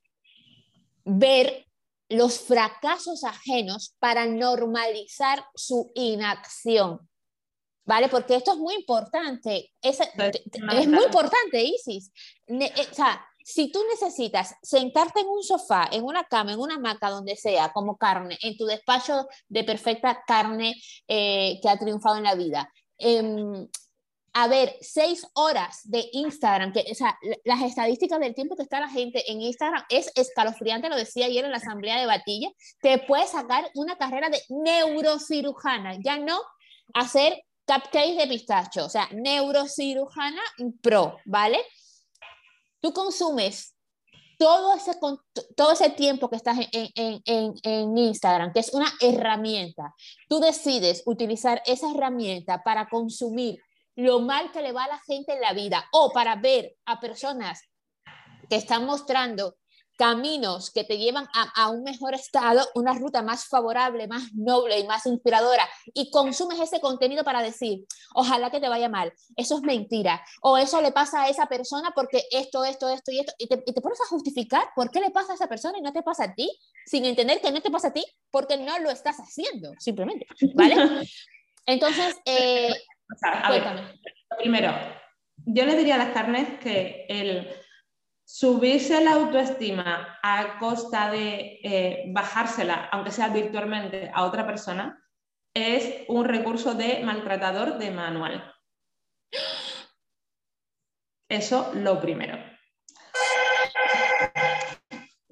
[1.07, 1.67] ver
[2.11, 7.09] los fracasos ajenos para normalizar su inacción?
[7.87, 8.11] ¿Vale?
[8.11, 9.73] Porque esto es muy importante.
[9.81, 12.13] Es, es muy importante, Isis.
[12.47, 16.75] Eh, o sea, si tú necesitas sentarte en un sofá, en una cama, en una
[16.75, 20.75] hamaca, donde sea, como carne, en tu despacho de perfecta carne
[21.09, 22.71] eh, que ha triunfado en la vida,
[23.01, 23.69] Em,
[24.33, 28.79] a ver, seis horas de Instagram, que, o sea, las estadísticas del tiempo que está
[28.79, 32.99] la gente en Instagram es escalofriante, lo decía ayer en la asamblea de Batilla, te
[32.99, 36.41] puede sacar una carrera de neurocirujana, ya no
[36.95, 40.43] hacer cupcakes de pistacho, o sea, neurocirujana
[40.81, 41.59] pro, ¿vale?
[42.81, 43.75] Tú consumes
[44.41, 44.93] todo ese,
[45.55, 49.95] todo ese tiempo que estás en, en, en, Instagram, que es una herramienta,
[50.31, 53.59] tú decides utilizar esa herramienta para consumir
[53.97, 56.99] lo mal que le va a la gente en la vida o para ver a
[57.01, 57.61] personas
[58.49, 59.57] que están mostrando
[60.01, 64.87] caminos que te llevan a, un mejor estado, una ruta más favorable, más noble y
[64.87, 69.61] más inspiradora, y consumes ese contenido para decir, ojalá que te vaya mal, eso es
[69.63, 73.47] mentira, o eso le pasa a esa persona porque esto, esto, esto y esto, y
[73.47, 76.25] te, pones a justificar por qué le pasa a esa persona y no te pasa
[76.25, 76.51] a ti,
[76.87, 80.77] sin entender que no te pasa a ti porque no lo estás haciendo, simplemente, ¿vale?
[81.67, 82.75] Entonces, eh,
[84.39, 84.73] primero,
[85.45, 87.47] yo le diría a las carnes que el
[88.33, 95.05] subirse la autoestima a costa de eh, bajársela, aunque sea virtualmente, a otra persona,
[95.53, 98.55] es un recurso de maltratador de manual.
[101.29, 102.39] Eso lo primero.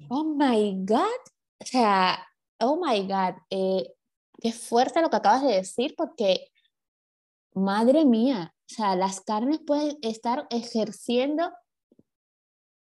[0.09, 1.21] Oh my God.
[1.61, 2.27] O sea,
[2.59, 3.35] oh my God.
[3.49, 3.93] Eh,
[4.41, 6.51] qué fuerte lo que acabas de decir, porque,
[7.53, 11.53] madre mía, o sea, las carnes pueden estar ejerciendo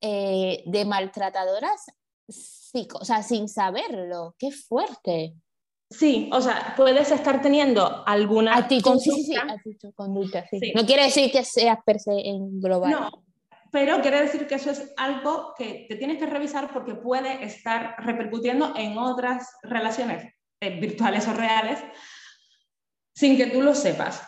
[0.02, 1.86] eh, de maltratadoras
[2.94, 4.36] o sea, sin saberlo.
[4.38, 5.36] Qué fuerte.
[5.90, 8.92] Sí, o sea, puedes estar teniendo alguna actitud,
[9.96, 10.46] conducta.
[10.52, 12.92] Sí, No quiere decir que seas per se en global.
[12.92, 13.10] No,
[13.72, 17.96] pero quiere decir que eso es algo que te tienes que revisar porque puede estar
[18.00, 20.32] repercutiendo en otras relaciones
[20.62, 21.80] eh, virtuales o reales
[23.16, 24.22] sin que tú lo sepas.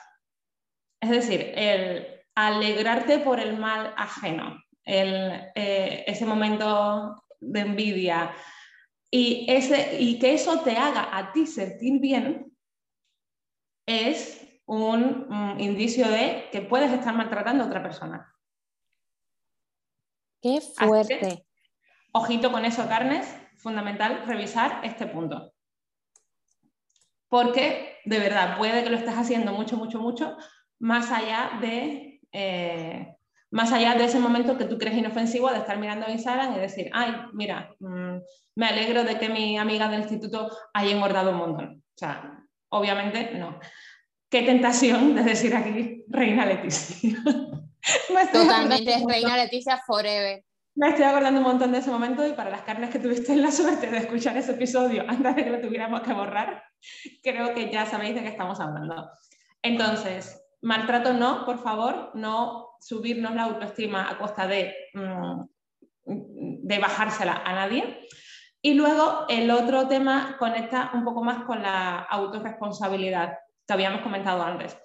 [0.99, 8.33] Es decir, el alegrarte por el mal ajeno, el, eh, ese momento de envidia,
[9.13, 12.55] y, ese, y que eso te haga a ti sentir bien
[13.85, 15.27] es un,
[15.59, 18.33] indicio de que puedes estar maltratando a otra persona.
[20.41, 21.45] Qué fuerte.
[22.13, 23.27] ojito con eso, Carnes,
[23.57, 25.53] fundamental revisar este punto.
[27.27, 30.37] Porque, de verdad, puede que lo estés haciendo mucho, mucho, mucho,
[30.79, 33.17] más allá de eh,
[33.51, 36.89] más allá de ese momento que tú crees inofensivo de estar mirando Instagram y decir,
[36.93, 38.17] ay, mira, mm,
[38.55, 41.83] me alegro de que mi amiga del instituto haya engordado un montón.
[41.83, 42.39] O sea,
[42.69, 43.59] obviamente no.
[44.29, 47.17] Qué tentación de decir aquí Reina Leticia.
[48.31, 50.43] Totalmente, Reina Leticia forever.
[50.75, 53.51] Me estoy acordando un montón de ese momento y para las carnes que tuviste la
[53.51, 56.63] suerte de escuchar ese episodio antes de que lo tuviéramos que borrar,
[57.21, 59.09] creo que ya sabéis de qué estamos hablando.
[59.61, 65.41] Entonces, maltrato no, por favor, no subirnos la autoestima a costa de, mm,
[66.05, 68.07] de bajársela a nadie.
[68.61, 74.43] Y luego el otro tema conecta un poco más con la autorresponsabilidad que habíamos comentado
[74.43, 74.77] antes.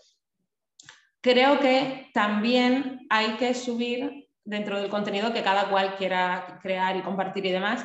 [1.20, 7.02] Creo que también hay que subir dentro del contenido que cada cual quiera crear y
[7.02, 7.84] compartir y demás,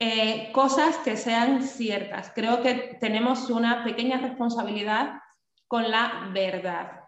[0.00, 2.32] eh, cosas que sean ciertas.
[2.34, 5.20] Creo que tenemos una pequeña responsabilidad
[5.68, 7.02] con la verdad.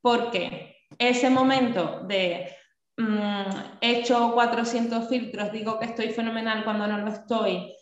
[0.00, 0.77] ¿Por qué?
[0.96, 2.54] Ese momento de
[2.96, 7.74] mm, he hecho 400 filtros, digo que estoy fenomenal cuando no lo estoy,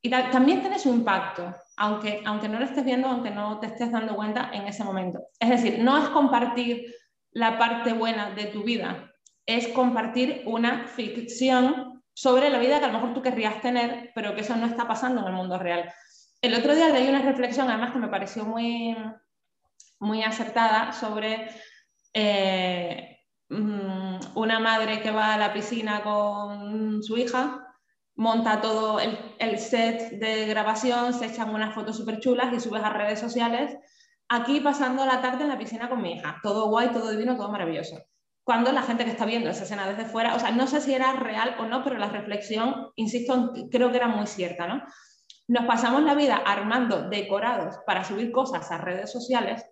[0.00, 3.90] y también tiene su impacto, aunque, aunque no lo estés viendo, aunque no te estés
[3.90, 5.20] dando cuenta en ese momento.
[5.40, 6.94] Es decir, no es compartir
[7.32, 9.12] la parte buena de tu vida,
[9.44, 14.34] es compartir una ficción sobre la vida que a lo mejor tú querrías tener, pero
[14.34, 15.92] que eso no está pasando en el mundo real.
[16.40, 18.96] El otro día leí una reflexión, además que me pareció muy,
[19.98, 21.48] muy acertada, sobre
[22.20, 27.64] eh, mm, una madre que va a la piscina con su hija,
[28.16, 32.90] monta todo el, set de grabación, se echan unas fotos súper chulas y subes a
[32.90, 33.76] redes sociales.
[34.28, 37.52] Aquí pasando la tarde en la piscina con mi hija, todo guay, todo divino, todo
[37.52, 37.96] maravilloso.
[38.42, 40.94] Cuando la gente que está viendo esa escena desde fuera, o sea, no sé si
[40.94, 44.82] era real o no, pero la reflexión, insisto, creo que era muy cierta, ¿no?
[45.46, 49.64] Nos pasamos la vida armando decorados para subir cosas a redes sociales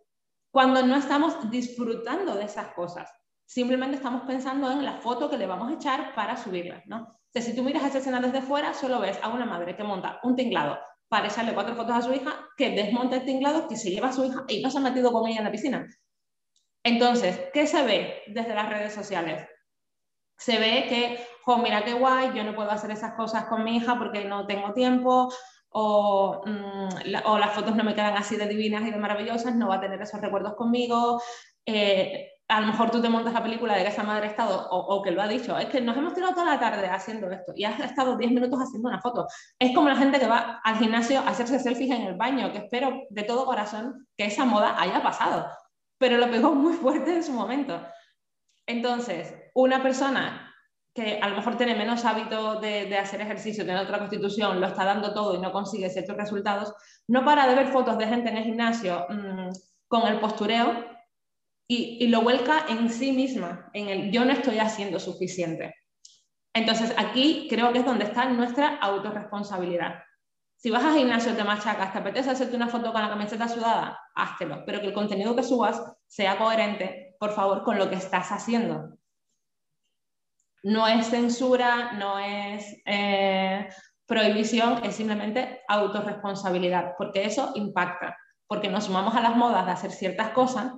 [0.57, 3.13] cuando no estamos disfrutando de esas cosas.
[3.45, 7.21] Simplemente estamos pensando en la foto que le vamos a echar para subirla, ¿no?
[7.35, 10.35] si tú miras esa escena desde fuera, solo ves a una madre que monta un
[10.35, 10.79] tinglado
[11.09, 14.13] para echarle cuatro fotos a su hija, que desmonta el tinglado, que se lleva a
[14.15, 15.87] su hija y no se ha metido con ella en la piscina.
[16.83, 19.47] Entonces, ¿qué se ve desde las redes sociales?
[20.39, 23.77] Se ve que, jo, mira qué guay, yo no puedo hacer esas cosas con mi
[23.77, 25.29] hija porque no tengo tiempo,
[25.77, 26.89] Mm,
[27.25, 29.81] o, las fotos no me quedan así de divinas y de maravillosas, no va a
[29.81, 31.21] tener esos recuerdos conmigo.
[31.67, 34.69] Eh, a lo mejor tú te montas la película de que esa madre ha estado,
[34.71, 37.53] o, que lo ha dicho, es que nos hemos tirado toda la tarde haciendo esto
[37.57, 39.27] y has estado 10 minutos haciendo una foto.
[39.59, 42.59] Es como la gente que va al gimnasio a hacerse selfies en el baño, que
[42.59, 45.47] espero de todo corazón que esa moda haya pasado,
[45.99, 47.85] pero lo pegó muy fuerte en su momento.
[48.67, 50.46] Entonces, una persona
[50.97, 54.85] que a lo mejor tiene menos hábito de, hacer ejercicio, tiene otra constitución, lo está
[54.85, 56.73] dando todo y no consigue ciertos resultados,
[57.07, 59.51] no para de ver fotos de gente en el gimnasio mm,
[59.87, 60.87] con el postureo
[61.69, 65.75] y, lo vuelca en sí misma, en el yo no estoy haciendo suficiente.
[66.55, 70.03] Entonces aquí creo que es donde está nuestra autorresponsabilidad.
[70.57, 74.01] Si vas al gimnasio, te machacas, te apetece hacerte una foto con la camiseta sudada,
[74.15, 78.33] háztelo, pero que el contenido que subas sea coherente, por favor, con lo que estás
[78.33, 78.96] haciendo
[80.63, 83.69] no es censura, no es eh,
[84.07, 89.91] prohibición, es simplemente autorresponsabilidad, porque eso impacta, porque nos sumamos a las modas de hacer
[89.91, 90.73] ciertas cosas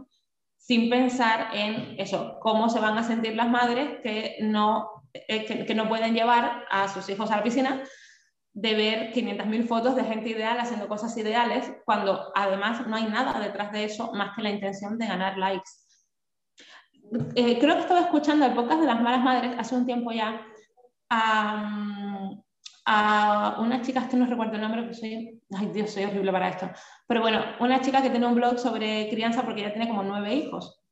[0.69, 5.75] sin pensar en eso, cómo se van a sentir las madres que no, eh, que,
[5.75, 7.83] no pueden llevar a sus hijos a la piscina
[8.53, 13.41] de ver 500.000 fotos de gente ideal haciendo cosas ideales, cuando además no hay nada
[13.41, 15.71] detrás de eso más que la intención de ganar likes.
[17.35, 20.45] Eh, creo que estaba escuchando el podcast de las malas madres hace un tiempo ya
[21.09, 22.31] a,
[22.85, 26.51] a una chica, que no recuerdo el nombre, que soy, ay Dios, soy horrible para
[26.51, 26.69] esto,
[27.07, 30.35] pero bueno, una chica que tiene un blog sobre crianza porque ella tiene como nueve
[30.35, 30.83] hijos.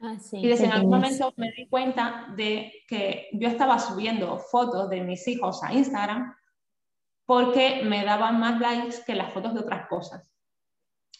[0.00, 4.90] Ah, y desde en algún momento me di cuenta de que yo estaba subiendo fotos
[4.90, 6.34] de mis hijos a Instagram
[7.24, 10.33] porque me daban más likes que las fotos de otras cosas.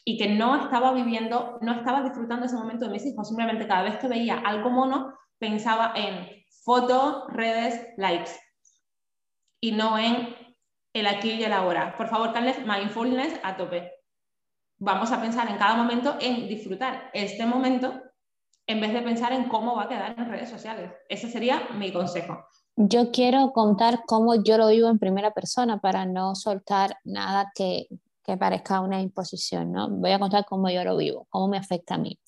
[0.05, 3.27] Y que no estaba viviendo, no estaba disfrutando ese momento de mis hijos.
[3.27, 6.29] Simplemente cada vez que veía algo mono, pensaba en
[6.65, 8.33] fotos, redes, likes.
[9.61, 10.35] Y no en
[10.93, 11.97] el aquí y el ahora.
[11.97, 13.91] Por favor, Carles, mindfulness a tope.
[14.79, 18.03] Vamos a pensar en cada momento en disfrutar este momento
[18.67, 20.91] en vez de pensar en cómo va a quedar en redes sociales.
[21.09, 22.47] Ese sería mi consejo.
[22.77, 27.87] Yo quiero contar cómo yo lo vivo en primera persona para no soltar nada que,
[28.25, 29.89] que parezca una imposición, ¿no?
[29.91, 32.19] Voy a contar cómo yo lo vivo, cómo me afecta a mí.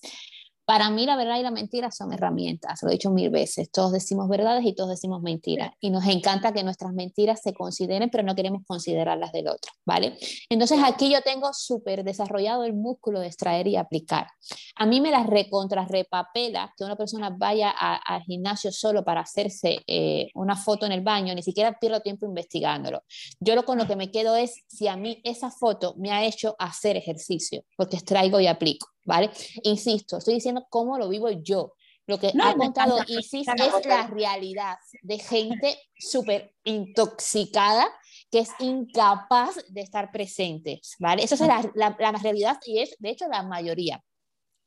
[0.66, 3.92] Para mí la verdad y la mentira son herramientas, lo he dicho mil veces, todos
[3.92, 8.24] decimos verdades y todos decimos mentiras y nos encanta que nuestras mentiras se consideren, pero
[8.24, 10.18] no queremos considerar las del otro, ¿vale?
[10.48, 14.26] Entonces aquí yo tengo súper desarrollado el músculo de extraer y aplicar.
[14.74, 19.82] A mí me las recontra repapela que una persona vaya al gimnasio solo para hacerse
[19.86, 23.04] eh, una foto en el baño, ni siquiera pierdo tiempo investigándolo.
[23.38, 26.24] Yo lo con lo que me quedo es si a mí esa foto me ha
[26.24, 28.95] hecho hacer ejercicio, porque extraigo y aplico.
[29.06, 29.30] ¿Vale?
[29.62, 31.72] Insisto, estoy diciendo cómo lo vivo yo.
[32.06, 37.88] Lo que ha contado Isis es la realidad de gente súper intoxicada
[38.30, 41.24] que es incapaz de estar presentes, ¿vale?
[41.24, 41.40] Esa es
[41.74, 44.02] la, la, realidad y es, de hecho, la mayoría.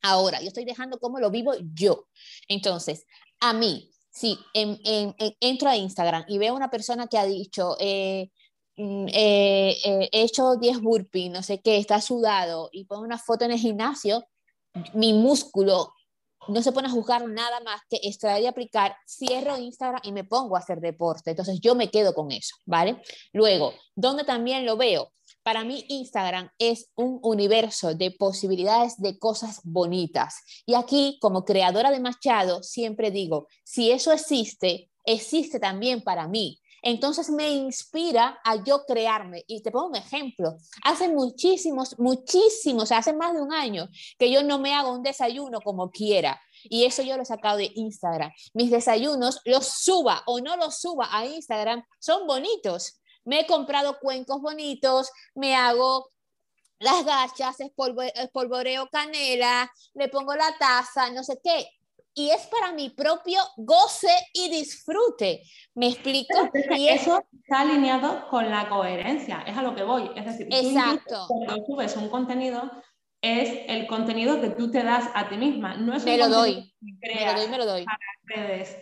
[0.01, 2.07] Ahora, yo estoy dejando cómo lo vivo yo.
[2.47, 3.05] Entonces,
[3.39, 8.31] a mí, si entro a Instagram y veo una persona que ha dicho, eh,
[8.79, 13.43] eh, eh, he hecho 10 burpees, no sé qué, está sudado y pongo una foto
[13.43, 14.25] en el gimnasio,
[14.93, 15.93] mi músculo
[16.47, 20.23] no se pone a juzgar nada más que extraer y aplicar, cierro Instagram y me
[20.23, 21.31] pongo a hacer deporte.
[21.31, 23.01] Entonces yo me quedo con eso, ¿vale?
[23.33, 25.11] Luego, donde también lo veo,
[25.43, 30.37] para mí Instagram es un universo de posibilidades de cosas bonitas.
[30.65, 36.59] Y aquí, como creadora de Machado, siempre digo, si eso existe, existe también para mí.
[36.81, 39.43] Entonces me inspira a yo crearme.
[39.47, 40.57] Y te pongo un ejemplo.
[40.83, 45.61] Hace muchísimos, muchísimos, hace más de un año que yo no me hago un desayuno
[45.61, 46.39] como quiera.
[46.63, 48.31] Y eso yo lo he sacado de Instagram.
[48.53, 53.01] Mis desayunos, los suba o no los suba a Instagram, son bonitos.
[53.25, 56.09] Me he comprado cuencos bonitos, me hago
[56.79, 61.67] las gachas, espolvoreo canela, le pongo la taza, no sé qué
[62.19, 65.41] y es para mi propio goce y disfrute.
[65.73, 66.49] ¿Me explico?
[66.75, 70.11] Y eso está alineado con la coherencia, es a lo que voy.
[70.17, 71.27] Es decir, Exacto.
[71.29, 72.69] cuando subes un contenido,
[73.21, 75.77] es el contenido que tú te das a ti misma.
[75.77, 76.75] No es me lo doy.
[76.81, 77.85] Me lo doy, me lo doy.
[78.25, 78.75] redes.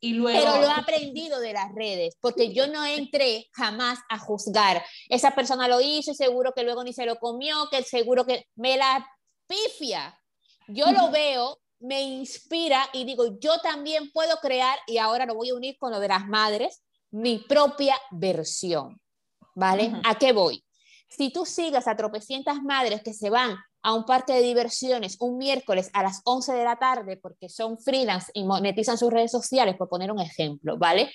[0.00, 0.36] Y luego...
[0.36, 4.84] Pero lo he aprendido de las redes, porque yo no entré jamás a juzgar.
[5.08, 8.76] Esa persona lo hizo, seguro que luego ni se lo comió, que seguro que me
[8.76, 9.06] la
[9.46, 10.18] pifia.
[10.66, 15.50] Yo lo veo me inspira y digo, yo también puedo crear, y ahora lo voy
[15.50, 19.00] a unir con lo de las madres, mi propia versión.
[19.54, 19.92] ¿Vale?
[20.04, 20.64] ¿A qué voy?
[21.08, 25.36] Si tú sigas a tropecientas madres que se van a un parque de diversiones un
[25.36, 29.76] miércoles a las 11 de la tarde porque son freelance y monetizan sus redes sociales,
[29.76, 31.12] por poner un ejemplo, ¿vale?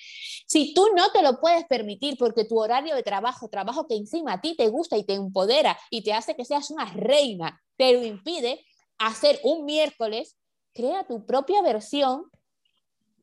[0.47, 4.33] Si tú no te lo puedes permitir porque tu horario de trabajo, trabajo que encima
[4.33, 7.91] a ti te gusta y te empodera y te hace que seas una reina, te
[7.91, 8.63] lo impide
[8.99, 10.37] hacer un miércoles
[10.73, 12.29] crea tu propia versión,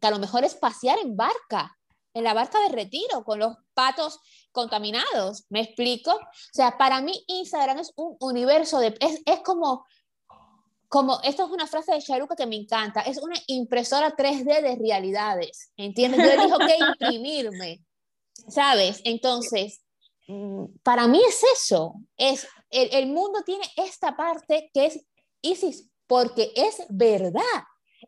[0.00, 1.76] que a lo mejor es pasear en barca,
[2.14, 4.20] en la barca de retiro, con los patos
[4.52, 5.44] contaminados.
[5.50, 6.12] ¿Me explico?
[6.12, 8.96] O sea, para mí Instagram es un universo de...
[9.00, 9.84] Es, es como,
[10.88, 11.20] como...
[11.22, 13.02] Esto es una frase de Charuca que me encanta.
[13.02, 15.72] Es una impresora 3D de realidades.
[15.76, 16.24] ¿Entiendes?
[16.24, 17.84] Yo elijo qué imprimirme.
[18.48, 19.02] ¿Sabes?
[19.04, 19.82] Entonces,
[20.26, 21.96] mm, para mí es eso.
[22.16, 25.04] Es, el, el mundo tiene esta parte que es
[25.42, 27.42] Isis porque es verdad.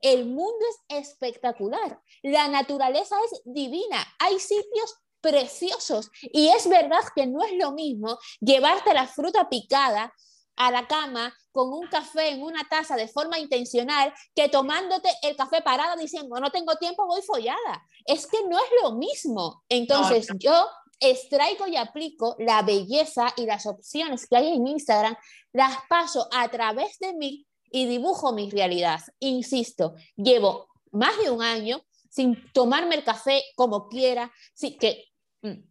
[0.00, 7.26] El mundo es espectacular, la naturaleza es divina, hay sitios preciosos y es verdad que
[7.26, 10.12] no es lo mismo llevarte la fruta picada
[10.56, 15.36] a la cama con un café en una taza de forma intencional que tomándote el
[15.36, 17.84] café parada diciendo no tengo tiempo, voy follada.
[18.04, 19.64] Es que no es lo mismo.
[19.68, 20.68] Entonces yo
[21.00, 25.16] extraigo y aplico la belleza y las opciones que hay en Instagram,
[25.52, 29.00] las paso a través de mí y dibujo mi realidad.
[29.18, 35.04] Insisto, llevo más de un año sin tomarme el café como quiera, sí, que
[35.42, 35.62] mm,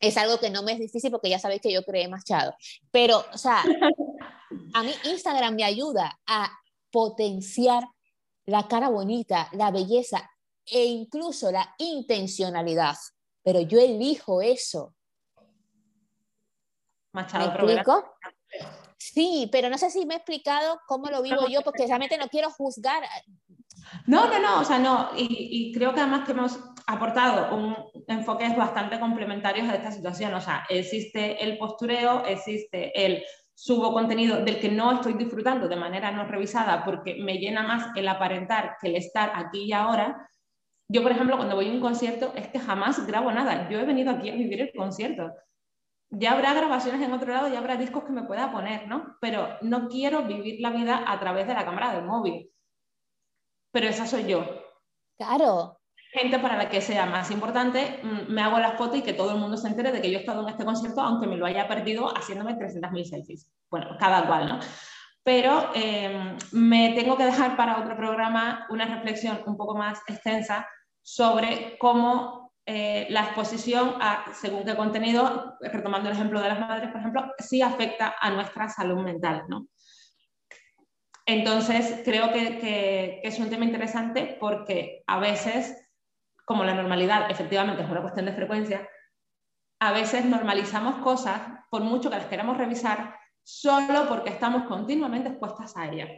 [0.00, 2.54] es algo que no me es difícil porque ya sabéis que yo creé Machado,
[2.90, 3.62] pero, o sea,
[4.74, 6.50] a mí Instagram me ayuda a
[6.90, 7.84] potenciar
[8.46, 10.30] la cara bonita, la belleza
[10.66, 12.96] e incluso la intencionalidad,
[13.42, 14.94] pero yo elijo eso.
[17.12, 18.04] Machado, ¿Me explico?
[18.98, 22.28] Sí, pero no sé si me he explicado cómo lo vivo yo, porque realmente no
[22.28, 23.04] quiero juzgar.
[24.06, 27.76] No, no, no, o sea, no, y, creo que además que hemos aportado un
[28.08, 33.22] enfoque bastante complementarios a esta situación, o sea, existe el postureo, existe el
[33.54, 37.90] subo contenido del que no estoy disfrutando de manera no revisada porque me llena más
[37.96, 40.28] el aparentar que el estar aquí y ahora.
[40.88, 43.84] Yo, por ejemplo, cuando voy a un concierto es que jamás grabo nada, yo he
[43.84, 45.32] venido aquí a vivir el concierto
[46.10, 49.16] ya habrá grabaciones en otro lado, ya habrá discos que me pueda poner, ¿no?
[49.20, 52.50] Pero no quiero vivir la vida a través de la cámara del móvil.
[53.70, 54.44] Pero esa soy yo.
[55.18, 55.78] Claro.
[56.12, 59.32] Gente para la que sea más importante, mm, me hago las fotos y que todo
[59.32, 61.44] el mundo se entere de que yo he estado en este concierto, aunque me lo
[61.44, 63.52] haya perdido haciéndome 300.000 selfies.
[63.70, 64.60] Bueno, cada cual, ¿no?
[65.22, 70.66] Pero em, me tengo que dejar para otro programa una reflexión un poco más extensa
[71.02, 76.90] sobre cómo eh, la exposición a según qué contenido, retomando el ejemplo de las madres,
[76.90, 79.44] por ejemplo, sí afecta a nuestra salud mental.
[79.48, 79.68] ¿no?
[81.24, 85.82] Entonces, creo que, que, es un tema interesante porque a veces,
[86.44, 88.86] como la normalidad efectivamente es una cuestión de frecuencia,
[89.80, 91.40] a veces normalizamos cosas,
[91.70, 96.10] por mucho que las queramos revisar, solo porque estamos continuamente expuestas a ellas.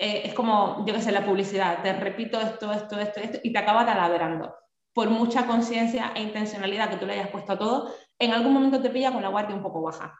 [0.00, 3.52] Eh, es como, yo qué sé, la publicidad, te repito esto, esto, esto, esto, y
[3.52, 4.54] te acaba taladrando.
[4.92, 8.80] Por mucha conciencia e intencionalidad que tú le hayas puesto a todo, en algún momento
[8.80, 10.16] te pilla con la guardia un poco baja.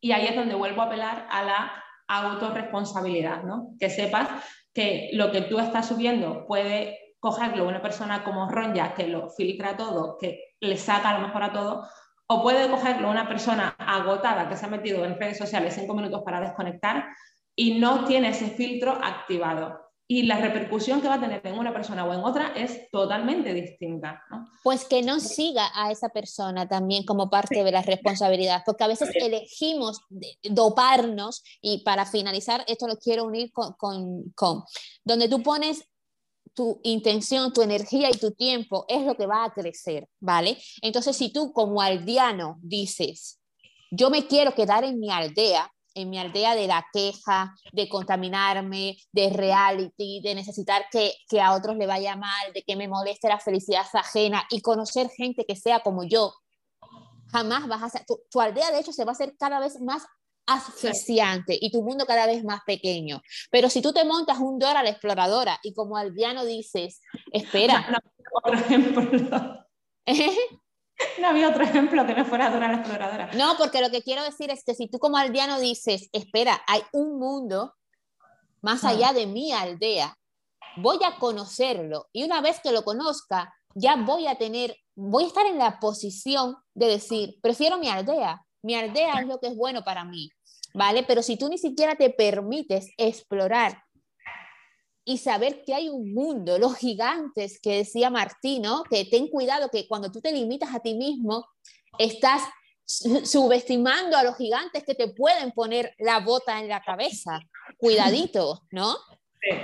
[0.00, 3.68] Y ahí es donde vuelvo a apelar a la autorresponsabilidad, ¿no?
[3.78, 4.28] Que sepas
[4.74, 9.76] que lo que tú estás subiendo puede cogerlo una persona como Ronja, que lo filtra
[9.76, 11.86] todo, que le saca lo mejor a todo,
[12.26, 16.22] o puede cogerlo una persona agotada que se ha metido en redes sociales cinco minutos
[16.24, 17.06] para desconectar
[17.60, 19.78] y no tiene ese filtro activado.
[20.08, 23.52] Y la repercusión que va a tener en una persona o en otra es totalmente
[23.52, 24.22] distinta.
[24.62, 28.86] Pues que no siga a esa persona también como parte de la responsabilidad, porque a
[28.86, 30.00] veces elegimos
[30.42, 34.64] doparnos y para finalizar, esto lo quiero unir con, con, con
[35.04, 35.84] donde tú pones
[36.54, 40.56] tu intención, tu energía y tu tiempo es lo que va a crecer, ¿vale?
[40.80, 43.38] Entonces, si tú como aldeano dices,
[43.90, 48.96] yo me quiero quedar en mi aldea, en mi aldea de la queja, de contaminarme,
[49.12, 53.28] de reality, de necesitar que, que, a otros le vaya mal, de que me moleste
[53.28, 56.34] la felicidad ajena y conocer gente que sea como yo.
[57.32, 60.04] Jamás vas a ser, tu, aldea de hecho se va a hacer cada vez más
[60.46, 63.22] asfixiante y tu mundo cada vez más pequeño.
[63.50, 67.00] Pero si tú te montas un Dora la exploradora y como aldeano dices,
[67.32, 68.02] espera.
[68.42, 69.66] por ejemplo.
[71.20, 73.30] No había otro ejemplo que no fuera Dora la Exploradora.
[73.34, 76.82] No, porque lo que quiero decir es que si tú como aldeano dices, espera, hay
[76.92, 77.74] un mundo
[78.62, 80.16] más allá de mi aldea,
[80.76, 85.28] voy a conocerlo y una vez que lo conozca, ya voy a tener, voy a
[85.28, 89.56] estar en la posición de decir, prefiero mi aldea, mi aldea es lo que es
[89.56, 90.30] bueno para mí,
[90.74, 91.02] ¿vale?
[91.04, 93.82] Pero si tú ni siquiera te permites explorar
[95.10, 99.88] y saber que hay un mundo, los gigantes que decía Martino, que ten cuidado que
[99.88, 101.48] cuando tú te limitas a ti mismo,
[101.98, 102.44] estás
[102.86, 107.40] subestimando a los gigantes que te pueden poner la bota en la cabeza.
[107.76, 108.94] Cuidadito, ¿no?
[109.40, 109.56] Sí.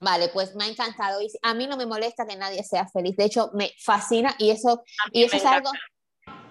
[0.00, 1.20] Vale, pues me ha encantado.
[1.20, 3.18] Y a mí no me molesta que nadie sea feliz.
[3.18, 5.70] De hecho, me fascina y eso, y eso es algo...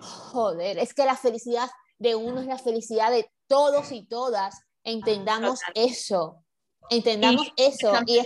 [0.02, 4.62] Joder, es que la felicidad de uno es la felicidad de todos y todas.
[4.84, 6.45] Entendamos eso.
[6.90, 7.94] Entendamos eso.
[8.06, 8.22] Y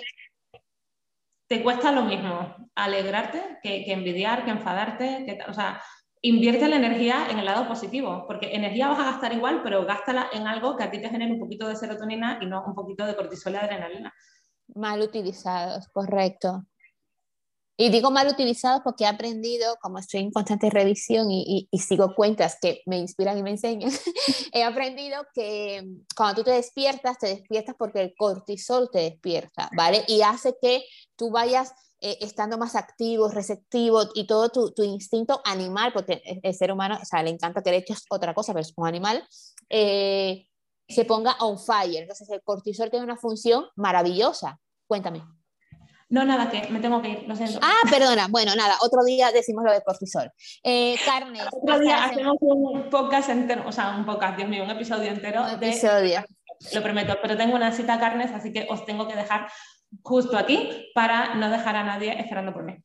[1.48, 5.82] Te cuesta lo mismo alegrarte que, envidiar, que enfadarte, que, o sea,
[6.22, 10.30] invierte la energía en el lado positivo, porque energía vas a gastar igual, pero gástala
[10.34, 13.06] en algo que a ti te genere un poquito de serotonina y no un poquito
[13.06, 14.14] de cortisol y adrenalina.
[14.76, 16.66] Mal utilizados, correcto.
[17.82, 22.58] Y digo mal utilizados porque he aprendido, como estoy en constante revisión y, sigo cuentas
[22.62, 23.90] que me inspiran y me enseñan,
[24.52, 30.04] he aprendido que cuando tú te despiertas, te despiertas porque el cortisol te despierta, ¿vale?
[30.10, 30.84] Y hace que
[31.16, 31.72] tú vayas
[32.02, 37.00] eh, estando más activo, receptivo y todo tu, tu, instinto animal, porque el, ser humano,
[37.02, 39.26] o sea, le encanta que le eches otra cosa, pero es un animal,
[39.70, 40.48] eh,
[40.86, 42.02] se ponga on fire.
[42.02, 44.60] Entonces el cortisol tiene una función maravillosa.
[44.86, 45.39] Cuéntame.
[46.10, 47.60] No, nada, que me tengo que ir, lo siento.
[47.62, 48.28] Ah, perdona.
[48.30, 50.32] Bueno, nada, otro día decimos lo de cortisol.
[50.64, 51.40] Eh, carne.
[51.52, 55.44] Otro día hacemos un podcast entero, o sea, un podcast, Dios mío, un episodio entero.
[55.44, 56.24] Un episodio.
[56.74, 59.50] lo prometo, pero tengo una cita carnes, así que os tengo que dejar
[60.02, 62.76] justo aquí para no dejar a nadie esperando por mí.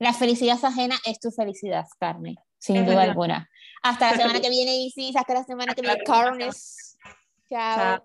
[0.00, 3.48] La felicidad ajena es tu felicidad, carne, sin duda alguna.
[3.84, 6.98] Hasta la semana que viene, Isis, hasta la semana que viene, carnes.
[7.48, 8.02] Chao.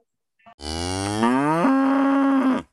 [0.59, 1.16] Chao.